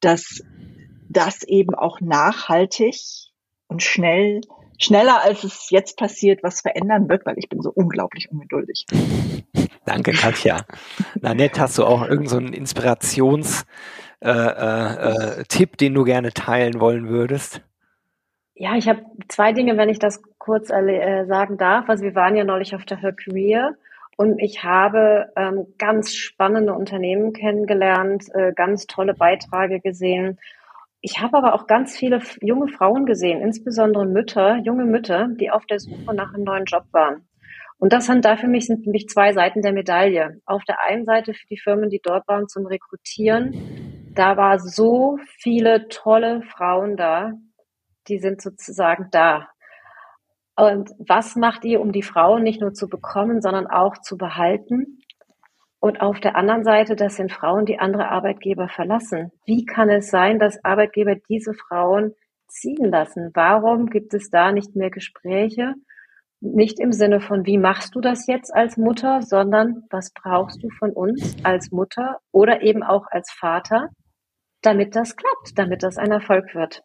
dass 0.00 0.42
das 1.08 1.42
eben 1.44 1.74
auch 1.74 2.00
nachhaltig 2.00 2.96
und 3.68 3.82
schnell, 3.82 4.40
schneller 4.78 5.22
als 5.22 5.44
es 5.44 5.70
jetzt 5.70 5.96
passiert, 5.96 6.42
was 6.42 6.60
verändern 6.60 7.08
wird, 7.08 7.26
weil 7.26 7.38
ich 7.38 7.48
bin 7.48 7.60
so 7.60 7.70
unglaublich 7.70 8.30
ungeduldig. 8.30 8.86
Danke, 9.86 10.12
Katja. 10.12 10.64
Na 11.20 11.34
nett, 11.34 11.58
hast 11.58 11.78
du 11.78 11.84
auch 11.84 12.02
irgendeinen 12.02 12.52
so 12.52 12.58
Inspirations- 12.60 13.64
äh, 14.22 14.28
äh, 14.28 15.40
äh, 15.40 15.44
Tipp, 15.48 15.78
den 15.78 15.94
du 15.94 16.04
gerne 16.04 16.32
teilen 16.32 16.78
wollen 16.78 17.08
würdest? 17.08 17.62
Ja, 18.54 18.76
ich 18.76 18.86
habe 18.86 19.02
zwei 19.28 19.54
Dinge, 19.54 19.78
wenn 19.78 19.88
ich 19.88 19.98
das 19.98 20.20
kurz 20.50 20.68
äh, 20.68 21.26
sagen 21.26 21.58
darf. 21.58 21.88
Also 21.88 22.02
wir 22.02 22.16
waren 22.16 22.34
ja 22.34 22.42
neulich 22.42 22.74
auf 22.74 22.84
der 22.84 23.00
Her 23.00 23.12
Career 23.12 23.76
und 24.16 24.40
ich 24.40 24.64
habe 24.64 25.32
ähm, 25.36 25.66
ganz 25.78 26.12
spannende 26.12 26.74
Unternehmen 26.74 27.32
kennengelernt, 27.32 28.24
äh, 28.34 28.52
ganz 28.52 28.88
tolle 28.88 29.14
Beiträge 29.14 29.78
gesehen. 29.78 30.40
Ich 31.00 31.20
habe 31.20 31.38
aber 31.38 31.54
auch 31.54 31.68
ganz 31.68 31.96
viele 31.96 32.20
junge 32.40 32.66
Frauen 32.66 33.06
gesehen, 33.06 33.40
insbesondere 33.40 34.06
Mütter, 34.06 34.56
junge 34.64 34.86
Mütter, 34.86 35.28
die 35.28 35.52
auf 35.52 35.66
der 35.66 35.78
Suche 35.78 36.14
nach 36.14 36.34
einem 36.34 36.42
neuen 36.42 36.64
Job 36.64 36.82
waren. 36.90 37.28
Und 37.78 37.92
das 37.92 38.06
sind 38.06 38.24
da 38.24 38.36
für 38.36 38.48
mich 38.48 38.66
sind 38.66 38.82
für 38.82 38.90
mich 38.90 39.06
zwei 39.06 39.32
Seiten 39.32 39.62
der 39.62 39.72
Medaille. 39.72 40.40
Auf 40.46 40.64
der 40.64 40.82
einen 40.82 41.04
Seite 41.04 41.32
für 41.32 41.46
die 41.46 41.58
Firmen, 41.58 41.90
die 41.90 42.00
dort 42.02 42.26
waren 42.26 42.48
zum 42.48 42.66
Rekrutieren, 42.66 43.54
da 44.16 44.36
war 44.36 44.58
so 44.58 45.16
viele 45.38 45.86
tolle 45.88 46.42
Frauen 46.42 46.96
da, 46.96 47.34
die 48.08 48.18
sind 48.18 48.42
sozusagen 48.42 49.06
da. 49.12 49.48
Und 50.60 50.90
was 50.98 51.36
macht 51.36 51.64
ihr, 51.64 51.80
um 51.80 51.90
die 51.90 52.02
Frauen 52.02 52.42
nicht 52.42 52.60
nur 52.60 52.74
zu 52.74 52.88
bekommen, 52.88 53.40
sondern 53.40 53.66
auch 53.66 53.98
zu 53.98 54.18
behalten? 54.18 55.00
Und 55.80 56.02
auf 56.02 56.20
der 56.20 56.36
anderen 56.36 56.64
Seite, 56.64 56.94
das 56.94 57.16
sind 57.16 57.32
Frauen, 57.32 57.64
die 57.64 57.78
andere 57.78 58.08
Arbeitgeber 58.10 58.68
verlassen. 58.68 59.32
Wie 59.46 59.64
kann 59.64 59.88
es 59.88 60.10
sein, 60.10 60.38
dass 60.38 60.62
Arbeitgeber 60.62 61.16
diese 61.28 61.54
Frauen 61.54 62.14
ziehen 62.48 62.90
lassen? 62.90 63.30
Warum 63.32 63.86
gibt 63.86 64.12
es 64.12 64.28
da 64.28 64.52
nicht 64.52 64.76
mehr 64.76 64.90
Gespräche? 64.90 65.74
Nicht 66.40 66.78
im 66.78 66.92
Sinne 66.92 67.20
von, 67.20 67.46
wie 67.46 67.56
machst 67.56 67.94
du 67.94 68.02
das 68.02 68.26
jetzt 68.26 68.54
als 68.54 68.76
Mutter, 68.76 69.22
sondern 69.22 69.84
was 69.90 70.12
brauchst 70.12 70.62
du 70.62 70.68
von 70.68 70.90
uns 70.92 71.36
als 71.42 71.70
Mutter 71.70 72.18
oder 72.32 72.60
eben 72.60 72.82
auch 72.82 73.06
als 73.10 73.30
Vater, 73.30 73.88
damit 74.60 74.94
das 74.94 75.16
klappt, 75.16 75.58
damit 75.58 75.82
das 75.82 75.96
ein 75.96 76.10
Erfolg 76.10 76.54
wird. 76.54 76.82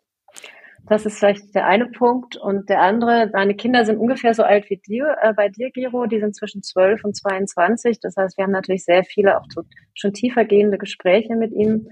Das 0.87 1.05
ist 1.05 1.17
vielleicht 1.17 1.55
der 1.55 1.65
eine 1.65 1.87
Punkt. 1.87 2.37
Und 2.37 2.69
der 2.69 2.81
andere, 2.81 3.29
deine 3.31 3.55
Kinder 3.55 3.85
sind 3.85 3.97
ungefähr 3.97 4.33
so 4.33 4.43
alt 4.43 4.69
wie 4.69 4.77
dir, 4.77 5.17
äh, 5.21 5.33
bei 5.33 5.49
dir, 5.49 5.71
Giro. 5.71 6.05
Die 6.05 6.19
sind 6.19 6.35
zwischen 6.35 6.61
12 6.61 7.03
und 7.03 7.15
22. 7.15 7.99
Das 7.99 8.15
heißt, 8.17 8.37
wir 8.37 8.43
haben 8.43 8.51
natürlich 8.51 8.85
sehr 8.85 9.03
viele 9.03 9.39
auch 9.39 9.45
schon 9.93 10.13
tiefer 10.13 10.45
gehende 10.45 10.77
Gespräche 10.77 11.35
mit 11.35 11.51
ihnen. 11.51 11.89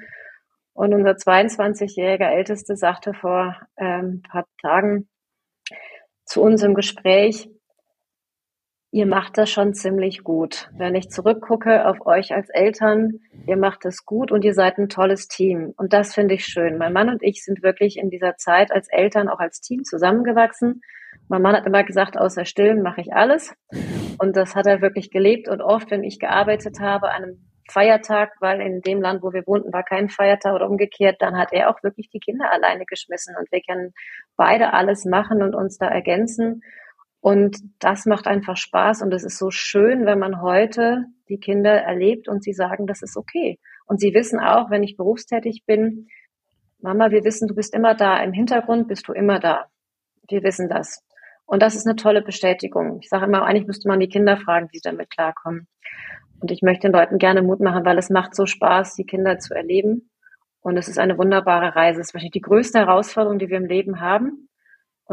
Und 0.74 0.94
unser 0.94 1.12
22-jähriger 1.12 2.30
Älteste 2.30 2.76
sagte 2.76 3.14
vor 3.14 3.56
ähm, 3.78 4.06
ein 4.18 4.22
paar 4.22 4.46
Tagen 4.62 5.08
zu 6.26 6.42
uns 6.42 6.64
im 6.64 6.74
Gespräch, 6.74 7.50
Ihr 8.94 9.08
macht 9.08 9.40
das 9.40 9.50
schon 9.50 9.74
ziemlich 9.74 10.24
gut. 10.24 10.70
Wenn 10.78 10.94
ich 10.94 11.10
zurückgucke 11.10 11.88
auf 11.88 12.06
euch 12.06 12.32
als 12.32 12.50
Eltern, 12.50 13.22
ihr 13.48 13.58
macht 13.58 13.86
es 13.86 14.06
gut 14.06 14.32
und 14.32 14.46
ihr 14.46 14.54
seid 14.54 14.78
ein 14.78 14.88
tolles 14.88 15.28
Team. 15.28 15.74
Und 15.78 15.94
das 15.94 16.14
finde 16.14 16.36
ich 16.36 16.46
schön. 16.46 16.78
Mein 16.78 16.94
Mann 16.94 17.10
und 17.10 17.24
ich 17.24 17.44
sind 17.44 17.64
wirklich 17.64 17.98
in 17.98 18.12
dieser 18.12 18.38
Zeit 18.38 18.72
als 18.72 18.88
Eltern, 18.90 19.30
auch 19.30 19.40
als 19.40 19.62
Team 19.62 19.84
zusammengewachsen. 19.84 20.82
Mein 21.28 21.42
Mann 21.42 21.56
hat 21.56 21.66
immer 21.66 21.84
gesagt, 21.84 22.20
außer 22.20 22.46
Stillen 22.46 22.84
mache 22.84 23.02
ich 23.02 23.14
alles. 23.14 23.56
Und 24.20 24.36
das 24.36 24.54
hat 24.54 24.68
er 24.68 24.80
wirklich 24.84 25.10
gelebt. 25.10 25.50
Und 25.50 25.64
oft, 25.64 25.90
wenn 25.90 26.04
ich 26.04 26.20
gearbeitet 26.20 26.80
habe, 26.80 27.10
an 27.10 27.24
einem 27.24 27.50
Feiertag, 27.72 28.34
weil 28.42 28.62
in 28.62 28.82
dem 28.82 29.02
Land, 29.02 29.24
wo 29.24 29.34
wir 29.34 29.48
wohnten, 29.48 29.74
war 29.74 29.84
kein 29.84 30.10
Feiertag 30.10 30.54
oder 30.54 30.70
umgekehrt, 30.70 31.16
dann 31.20 31.36
hat 31.36 31.52
er 31.52 31.72
auch 31.72 31.82
wirklich 31.82 32.12
die 32.12 32.20
Kinder 32.20 32.52
alleine 32.52 32.86
geschmissen. 32.86 33.36
Und 33.40 33.52
wir 33.52 33.62
können 33.68 33.94
beide 34.38 34.72
alles 34.72 35.04
machen 35.04 35.42
und 35.42 35.56
uns 35.56 35.80
da 35.80 35.88
ergänzen. 35.88 36.62
Und 37.24 37.56
das 37.80 38.06
macht 38.06 38.28
einfach 38.28 38.58
Spaß 38.58 39.02
und 39.02 39.14
es 39.14 39.24
ist 39.24 39.38
so 39.38 39.50
schön, 39.50 40.06
wenn 40.06 40.20
man 40.20 40.42
heute 40.42 41.06
die 41.30 41.40
Kinder 41.40 41.72
erlebt 41.72 42.28
und 42.28 42.44
sie 42.44 42.52
sagen, 42.52 42.86
das 42.86 43.02
ist 43.02 43.16
okay. 43.16 43.60
Und 43.86 44.02
sie 44.02 44.14
wissen 44.14 44.42
auch, 44.42 44.70
wenn 44.70 44.84
ich 44.84 44.98
berufstätig 44.98 45.64
bin, 45.66 46.10
Mama, 46.82 47.12
wir 47.12 47.24
wissen, 47.24 47.48
du 47.48 47.56
bist 47.56 47.74
immer 47.74 47.96
da. 47.96 48.22
Im 48.22 48.34
Hintergrund 48.34 48.90
bist 48.90 49.08
du 49.08 49.14
immer 49.14 49.40
da. 49.40 49.68
Wir 50.28 50.44
wissen 50.44 50.68
das. 50.68 51.02
Und 51.46 51.62
das 51.62 51.76
ist 51.76 51.88
eine 51.88 51.96
tolle 51.96 52.22
Bestätigung. 52.22 53.00
Ich 53.02 53.08
sage 53.08 53.24
immer, 53.24 53.46
eigentlich 53.46 53.68
müsste 53.68 53.88
man 53.88 54.02
die 54.02 54.10
Kinder 54.10 54.36
fragen, 54.36 54.68
wie 54.74 54.80
sie 54.80 54.90
damit 54.90 55.10
klarkommen. 55.10 55.70
Und 56.42 56.52
ich 56.52 56.62
möchte 56.62 56.90
den 56.90 56.92
Leuten 56.92 57.20
gerne 57.20 57.42
Mut 57.42 57.62
machen, 57.62 57.86
weil 57.86 57.98
es 57.98 58.10
macht 58.10 58.36
so 58.36 58.46
Spaß, 58.46 58.96
die 58.96 59.06
Kinder 59.06 59.40
zu 59.40 59.54
erleben. 59.54 60.10
Und 60.60 60.76
es 60.76 60.90
ist 60.90 61.00
eine 61.00 61.18
wunderbare 61.18 61.74
Reise. 61.74 62.02
Es 62.02 62.08
ist 62.08 62.14
wahrscheinlich 62.16 62.34
die 62.34 62.42
größte 62.42 62.80
Herausforderung, 62.80 63.40
die 63.40 63.48
wir 63.48 63.56
im 63.56 63.66
Leben 63.66 64.02
haben 64.02 64.50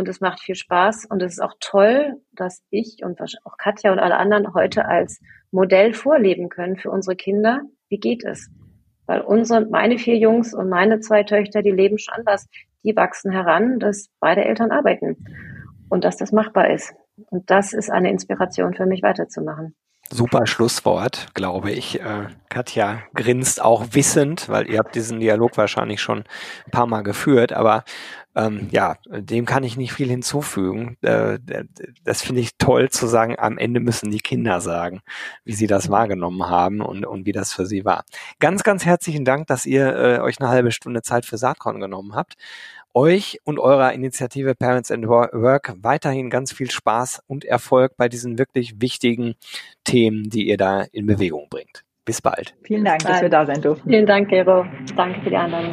und 0.00 0.08
es 0.08 0.22
macht 0.22 0.40
viel 0.40 0.54
Spaß 0.54 1.04
und 1.10 1.22
es 1.22 1.32
ist 1.32 1.40
auch 1.40 1.52
toll, 1.60 2.14
dass 2.32 2.62
ich 2.70 3.00
und 3.04 3.20
auch 3.20 3.58
Katja 3.58 3.92
und 3.92 3.98
alle 3.98 4.16
anderen 4.16 4.54
heute 4.54 4.86
als 4.86 5.20
Modell 5.50 5.92
vorleben 5.92 6.48
können 6.48 6.78
für 6.78 6.90
unsere 6.90 7.16
Kinder. 7.16 7.60
Wie 7.90 7.98
geht 7.98 8.24
es? 8.24 8.48
Weil 9.04 9.20
unsere, 9.20 9.66
meine 9.66 9.98
vier 9.98 10.16
Jungs 10.16 10.54
und 10.54 10.70
meine 10.70 11.00
zwei 11.00 11.22
Töchter, 11.22 11.60
die 11.60 11.70
leben 11.70 11.98
schon 11.98 12.14
anders. 12.14 12.46
Die 12.82 12.96
wachsen 12.96 13.30
heran, 13.30 13.78
dass 13.78 14.08
beide 14.20 14.42
Eltern 14.42 14.70
arbeiten 14.70 15.18
und 15.90 16.02
dass 16.02 16.16
das 16.16 16.32
machbar 16.32 16.70
ist. 16.70 16.94
Und 17.28 17.50
das 17.50 17.74
ist 17.74 17.90
eine 17.90 18.10
Inspiration 18.10 18.72
für 18.72 18.86
mich 18.86 19.02
weiterzumachen. 19.02 19.74
Super 20.12 20.46
Schlusswort, 20.46 21.28
glaube 21.34 21.70
ich. 21.70 22.00
Äh, 22.00 22.26
Katja 22.48 23.02
grinst 23.14 23.62
auch 23.62 23.88
wissend, 23.92 24.48
weil 24.48 24.68
ihr 24.68 24.78
habt 24.78 24.96
diesen 24.96 25.20
Dialog 25.20 25.56
wahrscheinlich 25.56 26.00
schon 26.00 26.24
ein 26.66 26.70
paar 26.72 26.86
Mal 26.86 27.02
geführt, 27.02 27.52
aber 27.52 27.84
ähm, 28.36 28.68
ja, 28.70 28.96
dem 29.08 29.44
kann 29.44 29.64
ich 29.64 29.76
nicht 29.76 29.92
viel 29.92 30.08
hinzufügen. 30.08 30.96
Äh, 31.02 31.38
das 32.04 32.22
finde 32.22 32.40
ich 32.40 32.56
toll 32.58 32.90
zu 32.90 33.06
sagen, 33.06 33.36
am 33.38 33.58
Ende 33.58 33.80
müssen 33.80 34.10
die 34.10 34.20
Kinder 34.20 34.60
sagen, 34.60 35.00
wie 35.44 35.54
sie 35.54 35.66
das 35.66 35.90
wahrgenommen 35.90 36.48
haben 36.48 36.80
und, 36.80 37.04
und 37.04 37.26
wie 37.26 37.32
das 37.32 37.52
für 37.52 37.66
sie 37.66 37.84
war. 37.84 38.04
Ganz, 38.38 38.62
ganz 38.62 38.84
herzlichen 38.84 39.24
Dank, 39.24 39.46
dass 39.48 39.66
ihr 39.66 39.96
äh, 39.96 40.18
euch 40.20 40.40
eine 40.40 40.48
halbe 40.48 40.72
Stunde 40.72 41.02
Zeit 41.02 41.24
für 41.24 41.38
Saatkorn 41.38 41.80
genommen 41.80 42.14
habt 42.14 42.34
euch 42.94 43.38
und 43.44 43.58
eurer 43.58 43.92
Initiative 43.92 44.54
Parents 44.54 44.90
and 44.90 45.06
Work 45.06 45.74
weiterhin 45.82 46.30
ganz 46.30 46.52
viel 46.52 46.70
Spaß 46.70 47.22
und 47.26 47.44
Erfolg 47.44 47.96
bei 47.96 48.08
diesen 48.08 48.38
wirklich 48.38 48.80
wichtigen 48.80 49.34
Themen, 49.84 50.28
die 50.28 50.48
ihr 50.48 50.56
da 50.56 50.82
in 50.92 51.06
Bewegung 51.06 51.46
bringt. 51.50 51.84
Bis 52.04 52.20
bald. 52.20 52.54
Vielen 52.64 52.84
Dank, 52.84 53.00
dass 53.04 53.22
wir 53.22 53.28
da 53.28 53.46
sein 53.46 53.62
durften. 53.62 53.88
Vielen 53.88 54.06
Dank, 54.06 54.28
Gero. 54.28 54.64
Danke 54.96 55.20
für 55.20 55.30
die 55.30 55.36
Einladung. 55.36 55.72